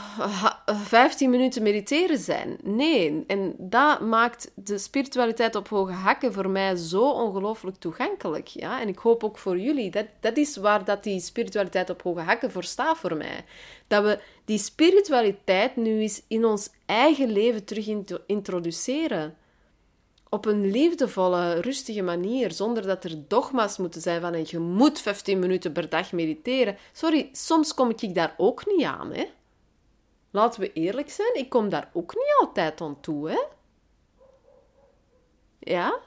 15 0.66 1.30
minuten 1.30 1.62
mediteren 1.62 2.18
zijn. 2.18 2.58
Nee, 2.62 3.24
en 3.26 3.54
dat 3.58 4.00
maakt 4.00 4.50
de 4.54 4.78
spiritualiteit 4.78 5.54
op 5.54 5.68
hoge 5.68 5.92
hakken 5.92 6.32
voor 6.32 6.50
mij 6.50 6.76
zo 6.76 7.11
ongelooflijk 7.11 7.76
toegankelijk. 7.76 8.46
Ja? 8.46 8.80
En 8.80 8.88
ik 8.88 8.98
hoop 8.98 9.24
ook 9.24 9.38
voor 9.38 9.58
jullie. 9.58 9.90
Dat, 9.90 10.06
dat 10.20 10.37
is 10.37 10.56
waar 10.56 10.85
dat 10.85 11.02
die 11.02 11.20
spiritualiteit 11.20 11.90
op 11.90 12.02
hoge 12.02 12.20
hakken 12.20 12.50
voor 12.50 12.64
staat 12.64 12.98
voor 12.98 13.16
mij. 13.16 13.44
Dat 13.87 14.04
we 14.04 14.18
die 14.44 14.58
spiritualiteit 14.58 15.76
nu 15.76 16.00
eens 16.00 16.22
in 16.28 16.44
ons 16.44 16.70
eigen 16.87 17.32
leven 17.32 17.64
terug 17.64 17.88
introduceren 18.26 19.37
op 20.32 20.44
een 20.44 20.70
liefdevolle, 20.70 21.60
rustige 21.60 22.02
manier, 22.02 22.52
zonder 22.52 22.86
dat 22.86 23.04
er 23.04 23.28
dogma's 23.28 23.78
moeten 23.78 24.00
zijn 24.00 24.20
van 24.20 24.44
je 24.46 24.58
moet 24.58 25.00
15 25.00 25.38
minuten 25.38 25.72
per 25.72 25.88
dag 25.88 26.12
mediteren. 26.12 26.76
Sorry, 26.92 27.28
soms 27.32 27.74
kom 27.74 27.90
ik 27.96 28.14
daar 28.14 28.34
ook 28.36 28.66
niet 28.66 28.84
aan, 28.84 29.12
hè. 29.12 29.24
Laten 30.30 30.60
we 30.60 30.72
eerlijk 30.72 31.10
zijn, 31.10 31.34
ik 31.34 31.48
kom 31.48 31.68
daar 31.68 31.90
ook 31.92 32.14
niet 32.14 32.34
altijd 32.40 32.80
aan 32.80 33.00
toe, 33.00 33.30
hè. 33.30 33.40
Ja? 35.58 35.98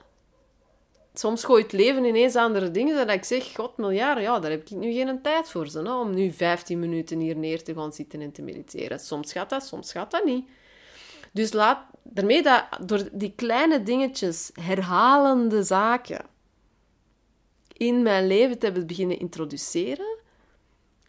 Soms 1.14 1.44
gooit 1.44 1.72
het 1.72 1.82
leven 1.82 2.06
ineens 2.06 2.36
andere 2.36 2.72
dingen 2.72 2.96
dat 2.96 3.16
ik 3.16 3.24
zeg, 3.24 3.54
god 3.56 3.78
miljard, 3.78 4.22
ja, 4.22 4.40
daar 4.40 4.52
heb 4.52 4.62
ik 4.62 4.78
nu 4.78 4.94
geen 4.94 5.22
tijd 5.22 5.50
voor, 5.50 5.68
ze, 5.68 5.92
om 5.92 6.14
nu 6.14 6.32
15 6.32 6.80
minuten 6.80 7.20
hier 7.20 7.38
neer 7.38 7.64
te 7.64 7.74
gaan 7.74 7.94
zitten 7.94 8.22
en 8.22 8.32
te 8.32 8.42
mediteren. 8.42 9.00
Soms 9.00 9.32
gaat 9.32 9.50
dat, 9.50 9.66
soms 9.66 9.92
gaat 9.92 10.12
dat 10.12 10.24
niet. 10.24 10.50
Dus 11.32 11.54
laat, 11.54 11.80
daarmee 12.10 12.44
dat, 12.44 12.66
door 12.82 13.10
die 13.12 13.34
kleine 13.36 13.84
dingetjes, 13.84 14.52
herhalende 14.54 15.64
zaken, 15.64 16.26
in 17.74 18.02
mijn 18.04 18.28
leven 18.28 18.60
te 18.60 18.86
beginnen 18.86 19.20
introduceren, 19.20 20.18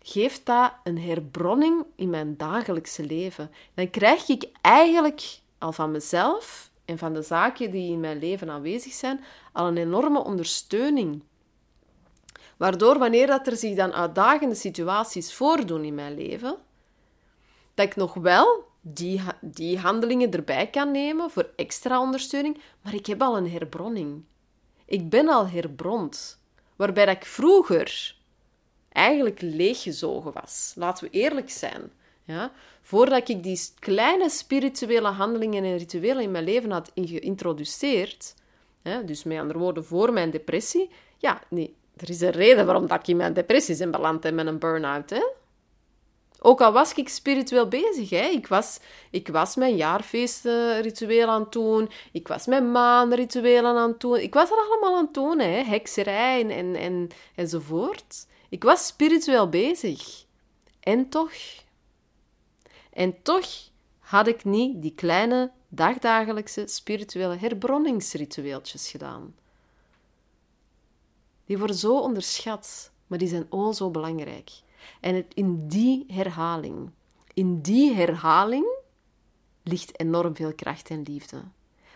geeft 0.03 0.47
dat 0.47 0.73
een 0.85 0.99
herbronning 0.99 1.85
in 1.97 2.11
mijn 2.11 2.37
dagelijkse 2.37 3.05
leven. 3.05 3.51
Dan 3.75 3.91
krijg 3.91 4.29
ik 4.29 4.49
eigenlijk 4.61 5.41
al 5.59 5.73
van 5.73 5.91
mezelf 5.91 6.71
en 6.85 6.99
van 6.99 7.13
de 7.13 7.23
zaken 7.23 7.71
die 7.71 7.93
in 7.93 8.01
mijn 8.01 8.19
leven 8.19 8.51
aanwezig 8.51 8.93
zijn, 8.93 9.25
al 9.53 9.67
een 9.67 9.77
enorme 9.77 10.25
ondersteuning. 10.25 11.23
Waardoor 12.57 12.99
wanneer 12.99 13.27
dat 13.27 13.47
er 13.47 13.57
zich 13.57 13.77
dan 13.77 13.93
uitdagende 13.93 14.55
situaties 14.55 15.35
voordoen 15.35 15.85
in 15.85 15.95
mijn 15.95 16.15
leven, 16.15 16.57
dat 17.75 17.87
ik 17.87 17.97
nog 17.97 18.15
wel 18.15 18.65
die, 18.89 19.21
die 19.41 19.79
handelingen 19.79 20.31
erbij 20.31 20.67
kan 20.67 20.91
nemen 20.91 21.31
voor 21.31 21.51
extra 21.57 22.01
ondersteuning, 22.01 22.59
maar 22.83 22.95
ik 22.95 23.07
heb 23.07 23.23
al 23.23 23.37
een 23.37 23.51
herbronning. 23.51 24.23
Ik 24.85 25.09
ben 25.09 25.29
al 25.29 25.49
herbrond. 25.49 26.41
Waarbij 26.77 27.07
ik 27.07 27.25
vroeger 27.25 28.17
eigenlijk 28.93 29.41
leeggezogen 29.41 30.33
was. 30.33 30.73
Laten 30.77 31.05
we 31.05 31.11
eerlijk 31.11 31.51
zijn. 31.51 31.91
Ja? 32.25 32.53
Voordat 32.83 33.29
ik 33.29 33.43
die 33.43 33.61
kleine 33.79 34.29
spirituele 34.29 35.09
handelingen 35.09 35.65
en 35.65 35.77
rituelen 35.77 36.23
in 36.23 36.31
mijn 36.31 36.45
leven 36.45 36.71
had 36.71 36.91
geïntroduceerd, 36.95 38.35
hè, 38.83 39.05
dus 39.05 39.25
met 39.25 39.39
andere 39.39 39.59
woorden, 39.59 39.85
voor 39.85 40.13
mijn 40.13 40.31
depressie, 40.31 40.91
ja, 41.19 41.43
nee, 41.49 41.77
er 41.97 42.11
is 42.11 42.21
een 42.21 42.31
reden 42.31 42.67
waarom 42.67 42.87
dat 42.87 42.99
ik 42.99 43.09
in 43.09 43.17
mijn 43.17 43.33
depressie 43.33 43.77
ben 43.77 43.91
beland 43.91 44.25
en 44.25 44.35
met 44.35 44.47
een 44.47 44.59
burn-out. 44.59 45.35
Ook 46.39 46.61
al 46.61 46.73
was 46.73 46.95
ik 46.95 47.09
spiritueel 47.09 47.69
bezig. 47.69 48.11
Hè. 48.11 48.27
Ik, 48.27 48.47
was, 48.47 48.81
ik 49.11 49.29
was 49.29 49.55
mijn 49.55 49.77
jaarfeestritueel 49.77 51.29
aan 51.29 51.41
het 51.41 51.53
doen. 51.53 51.91
Ik 52.13 52.29
was 52.29 52.47
mijn 52.47 52.71
maanrituelen 52.71 53.77
aan 53.77 53.91
het 53.91 54.01
doen. 54.01 54.17
Ik 54.17 54.35
was 54.35 54.51
er 54.51 54.57
allemaal 54.57 54.97
aan 54.97 55.05
het 55.05 55.15
doen. 55.15 55.39
Hè. 55.39 55.63
Hekserij 55.63 56.41
en, 56.41 56.51
en, 56.51 56.77
en, 56.77 57.09
enzovoort. 57.35 58.27
Ik 58.49 58.63
was 58.63 58.87
spiritueel 58.87 59.49
bezig. 59.49 60.25
En 60.81 61.09
toch... 61.09 61.33
En 62.91 63.23
toch 63.23 63.47
had 63.99 64.27
ik 64.27 64.45
niet 64.45 64.83
die 64.83 64.95
kleine 64.95 65.51
dagdagelijkse 65.69 66.67
spirituele 66.67 67.37
herbronningsritueeltjes 67.37 68.91
gedaan. 68.91 69.35
Die 71.45 71.59
worden 71.59 71.77
zo 71.77 71.99
onderschat, 71.99 72.91
maar 73.07 73.19
die 73.19 73.29
zijn 73.29 73.47
o 73.49 73.73
zo 73.73 73.91
belangrijk. 73.91 74.51
En 75.01 75.15
het, 75.15 75.35
in 75.35 75.69
die 75.69 76.05
herhaling, 76.09 76.91
in 77.35 77.61
die 77.61 77.95
herhaling 77.95 78.67
ligt 79.63 80.01
enorm 80.01 80.35
veel 80.35 80.55
kracht 80.55 80.91
en 80.91 81.03
liefde. 81.03 81.43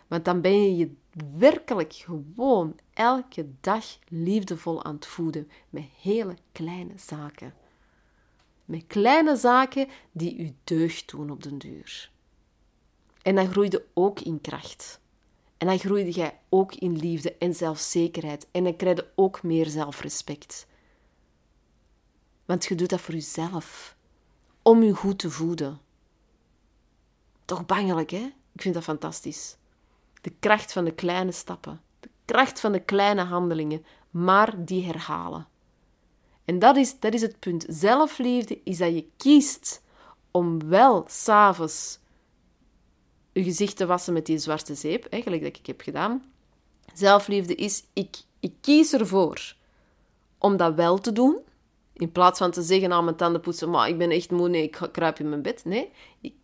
Want 0.06 0.24
dan 0.24 0.40
ben 0.40 0.62
je 0.62 0.76
je 0.76 0.92
werkelijk 1.38 1.92
gewoon 1.92 2.78
elke 2.92 3.46
dag 3.60 3.84
liefdevol 4.08 4.84
aan 4.84 4.94
het 4.94 5.06
voeden 5.06 5.50
met 5.70 5.84
hele 6.00 6.34
kleine 6.52 6.94
zaken. 6.96 7.54
Met 8.64 8.84
kleine 8.86 9.36
zaken 9.36 9.88
die 10.12 10.38
u 10.38 10.54
deugd 10.64 11.10
doen 11.10 11.30
op 11.30 11.42
den 11.42 11.58
duur. 11.58 12.10
En 13.22 13.34
dan 13.34 13.50
groeide 13.50 13.84
ook 13.94 14.20
in 14.20 14.40
kracht. 14.40 15.00
En 15.56 15.66
dan 15.66 15.78
groeide 15.78 16.10
jij 16.10 16.38
ook 16.48 16.74
in 16.74 16.96
liefde 16.96 17.36
en 17.36 17.54
zelfzekerheid. 17.54 18.46
En 18.50 18.64
dan 18.64 18.76
krijg 18.76 18.96
je 18.96 19.06
ook 19.14 19.42
meer 19.42 19.66
zelfrespect. 19.66 20.66
Want 22.50 22.64
je 22.64 22.74
doet 22.74 22.88
dat 22.88 23.00
voor 23.00 23.14
jezelf. 23.14 23.96
Om 24.62 24.82
je 24.82 24.94
goed 24.94 25.18
te 25.18 25.30
voeden. 25.30 25.80
Toch 27.44 27.66
bangelijk, 27.66 28.10
hè? 28.10 28.32
Ik 28.52 28.62
vind 28.62 28.74
dat 28.74 28.82
fantastisch. 28.82 29.56
De 30.20 30.32
kracht 30.40 30.72
van 30.72 30.84
de 30.84 30.94
kleine 30.94 31.32
stappen. 31.32 31.80
De 32.00 32.08
kracht 32.24 32.60
van 32.60 32.72
de 32.72 32.80
kleine 32.80 33.22
handelingen. 33.22 33.84
Maar 34.10 34.64
die 34.64 34.84
herhalen. 34.84 35.46
En 36.44 36.58
dat 36.58 36.76
is, 36.76 36.98
dat 36.98 37.14
is 37.14 37.22
het 37.22 37.38
punt. 37.38 37.64
Zelfliefde 37.68 38.60
is 38.64 38.78
dat 38.78 38.94
je 38.94 39.08
kiest 39.16 39.82
om 40.30 40.68
wel 40.68 41.04
s'avonds 41.08 41.98
je 43.32 43.42
gezicht 43.42 43.76
te 43.76 43.86
wassen 43.86 44.12
met 44.12 44.26
die 44.26 44.38
zwarte 44.38 44.74
zeep, 44.74 45.04
eigenlijk 45.04 45.42
dat 45.42 45.56
ik 45.56 45.66
heb 45.66 45.80
gedaan. 45.80 46.32
Zelfliefde 46.94 47.54
is, 47.54 47.84
ik, 47.92 48.16
ik 48.40 48.52
kies 48.60 48.92
ervoor 48.92 49.54
om 50.38 50.56
dat 50.56 50.74
wel 50.74 50.98
te 50.98 51.12
doen. 51.12 51.48
In 52.00 52.12
plaats 52.12 52.38
van 52.38 52.50
te 52.50 52.62
zeggen 52.62 52.92
aan 52.92 53.04
mijn 53.04 53.16
tanden 53.16 53.40
poetsen, 53.40 53.70
maar 53.70 53.88
ik 53.88 53.98
ben 53.98 54.10
echt 54.10 54.30
moe, 54.30 54.48
nee, 54.48 54.62
ik 54.62 54.88
kruip 54.92 55.18
in 55.18 55.28
mijn 55.28 55.42
bed. 55.42 55.64
Nee, 55.64 55.92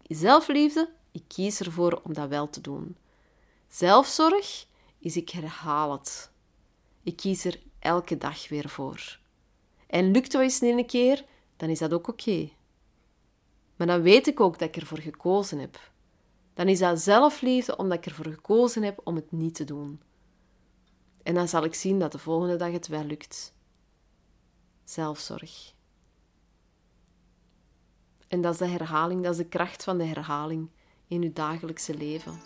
zelfliefde, 0.02 0.90
ik 1.12 1.22
kies 1.26 1.60
ervoor 1.60 2.00
om 2.04 2.14
dat 2.14 2.28
wel 2.28 2.50
te 2.50 2.60
doen. 2.60 2.96
Zelfzorg 3.68 4.66
is 4.98 5.16
ik 5.16 5.30
herhaal 5.30 5.92
het. 5.92 6.30
Ik 7.02 7.16
kies 7.16 7.44
er 7.44 7.58
elke 7.78 8.16
dag 8.16 8.48
weer 8.48 8.68
voor. 8.68 9.18
En 9.86 10.10
lukt 10.10 10.32
het 10.32 10.42
eens 10.42 10.60
een 10.60 10.86
keer, 10.86 11.24
dan 11.56 11.68
is 11.68 11.78
dat 11.78 11.92
ook 11.92 12.08
oké. 12.08 12.48
Maar 13.76 13.86
dan 13.86 14.02
weet 14.02 14.26
ik 14.26 14.40
ook 14.40 14.58
dat 14.58 14.68
ik 14.68 14.76
ervoor 14.76 15.00
gekozen 15.00 15.58
heb. 15.58 15.80
Dan 16.54 16.68
is 16.68 16.78
dat 16.78 17.00
zelfliefde 17.00 17.76
omdat 17.76 17.98
ik 17.98 18.06
ervoor 18.06 18.32
gekozen 18.32 18.82
heb 18.82 19.00
om 19.04 19.14
het 19.14 19.32
niet 19.32 19.54
te 19.54 19.64
doen. 19.64 20.00
En 21.22 21.34
dan 21.34 21.48
zal 21.48 21.64
ik 21.64 21.74
zien 21.74 21.98
dat 21.98 22.12
de 22.12 22.18
volgende 22.18 22.56
dag 22.56 22.72
het 22.72 22.86
wel 22.86 23.04
lukt 23.04 23.54
zelfzorg. 24.90 25.74
En 28.28 28.40
dat 28.40 28.52
is 28.52 28.58
de 28.58 28.66
herhaling, 28.66 29.22
dat 29.22 29.32
is 29.32 29.38
de 29.38 29.48
kracht 29.48 29.84
van 29.84 29.98
de 29.98 30.04
herhaling 30.04 30.70
in 31.08 31.22
uw 31.22 31.32
dagelijkse 31.32 31.94
leven. 31.94 32.40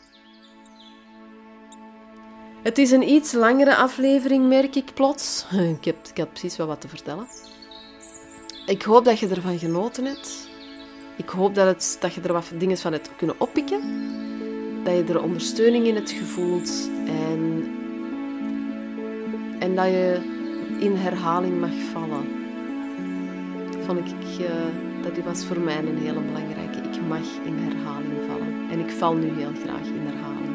Het 2.62 2.78
is 2.78 2.90
een 2.90 3.08
iets 3.08 3.32
langere 3.32 3.76
aflevering, 3.76 4.48
merk 4.48 4.76
ik 4.76 4.94
plots. 4.94 5.46
Ik 5.78 5.84
heb, 5.84 5.96
ik 6.06 6.16
had 6.16 6.28
precies 6.28 6.56
wel 6.56 6.66
wat 6.66 6.80
te 6.80 6.88
vertellen. 6.88 7.26
Ik 8.66 8.82
hoop 8.82 9.04
dat 9.04 9.18
je 9.18 9.28
ervan 9.28 9.58
genoten 9.58 10.04
hebt. 10.04 10.48
Ik 11.16 11.28
hoop 11.28 11.54
dat, 11.54 11.66
het, 11.66 11.96
dat 12.00 12.14
je 12.14 12.20
er 12.20 12.32
wat 12.32 12.52
dingen 12.58 12.78
van 12.78 12.92
hebt 12.92 13.16
kunnen 13.16 13.40
oppikken. 13.40 13.80
Dat 14.84 14.94
je 14.94 15.04
er 15.04 15.22
ondersteuning 15.22 15.86
in 15.86 15.94
hebt 15.94 16.10
gevoeld. 16.10 16.90
En, 17.06 17.70
en 19.58 19.74
dat 19.74 19.86
je 19.86 20.38
in 20.80 20.96
herhaling 20.96 21.60
mag 21.60 21.74
vallen. 21.92 22.26
Vond 23.86 23.98
ik, 23.98 24.40
uh, 24.40 24.46
dat 25.02 25.24
was 25.24 25.44
voor 25.44 25.60
mij 25.60 25.78
een 25.78 25.98
hele 25.98 26.20
belangrijke. 26.20 26.78
Ik 26.78 27.06
mag 27.08 27.26
in 27.44 27.56
herhaling 27.58 28.18
vallen. 28.28 28.70
En 28.70 28.78
ik 28.78 28.90
val 28.90 29.14
nu 29.14 29.28
heel 29.36 29.52
graag 29.64 29.86
in 29.86 30.06
herhaling. 30.06 30.54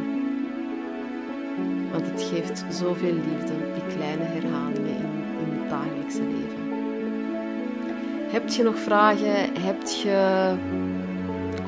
Want 1.92 2.06
het 2.12 2.22
geeft 2.22 2.66
zoveel 2.70 3.14
liefde, 3.14 3.54
die 3.74 3.96
kleine 3.98 4.24
herhalingen 4.24 4.96
in, 4.96 5.24
in 5.40 5.60
het 5.60 5.70
dagelijkse 5.70 6.22
leven. 6.22 6.64
Heb 8.32 8.50
je 8.50 8.64
nog 8.64 8.80
vragen? 8.80 9.60
Heb 9.60 9.82
je 10.04 10.54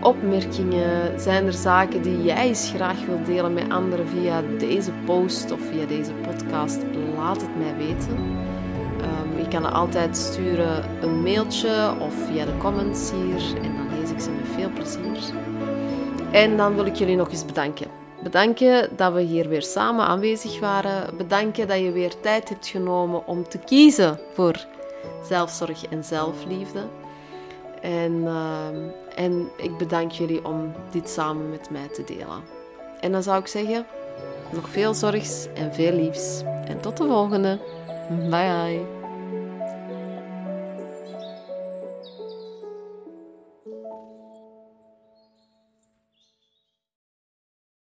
opmerkingen? 0.01 1.19
Zijn 1.19 1.45
er 1.45 1.53
zaken 1.53 2.01
die 2.01 2.23
jij 2.23 2.47
eens 2.47 2.71
graag 2.75 3.05
wilt 3.05 3.25
delen 3.25 3.53
met 3.53 3.69
anderen 3.69 4.07
via 4.07 4.41
deze 4.57 4.91
post 5.05 5.51
of 5.51 5.59
via 5.61 5.85
deze 5.85 6.11
podcast? 6.13 6.81
Laat 7.15 7.41
het 7.41 7.57
mij 7.57 7.75
weten. 7.77 8.46
Je 9.37 9.47
kan 9.47 9.73
altijd 9.73 10.17
sturen 10.17 10.83
een 11.01 11.21
mailtje 11.21 11.93
of 11.99 12.13
via 12.13 12.45
de 12.45 12.57
comments 12.57 13.11
hier 13.11 13.61
en 13.63 13.75
dan 13.75 13.99
lees 13.99 14.09
ik 14.09 14.19
ze 14.19 14.29
met 14.29 14.47
veel 14.55 14.69
plezier. 14.69 15.33
En 16.31 16.57
dan 16.57 16.75
wil 16.75 16.85
ik 16.85 16.95
jullie 16.95 17.15
nog 17.15 17.31
eens 17.31 17.45
bedanken. 17.45 17.87
Bedanken 18.23 18.89
dat 18.95 19.13
we 19.13 19.21
hier 19.21 19.49
weer 19.49 19.61
samen 19.61 20.05
aanwezig 20.05 20.59
waren. 20.59 21.17
Bedanken 21.17 21.67
dat 21.67 21.79
je 21.79 21.91
weer 21.91 22.19
tijd 22.19 22.49
hebt 22.49 22.67
genomen 22.67 23.27
om 23.27 23.47
te 23.47 23.57
kiezen 23.57 24.19
voor 24.33 24.65
zelfzorg 25.23 25.85
en 25.85 26.03
zelfliefde. 26.03 26.83
En, 27.81 28.23
ehm, 28.25 28.75
en 29.15 29.49
ik 29.57 29.77
bedank 29.77 30.11
jullie 30.11 30.45
om 30.45 30.73
dit 30.91 31.09
samen 31.09 31.49
met 31.49 31.69
mij 31.69 31.87
te 31.87 32.03
delen. 32.03 32.43
En 32.99 33.11
dan 33.11 33.23
zou 33.23 33.39
ik 33.39 33.47
zeggen, 33.47 33.85
nog 34.51 34.69
veel 34.69 34.93
zorgs 34.93 35.47
en 35.53 35.73
veel 35.73 35.93
liefs. 35.93 36.43
En 36.65 36.79
tot 36.79 36.97
de 36.97 37.05
volgende. 37.05 37.59
Bye 38.09 38.29
bye. 38.29 38.96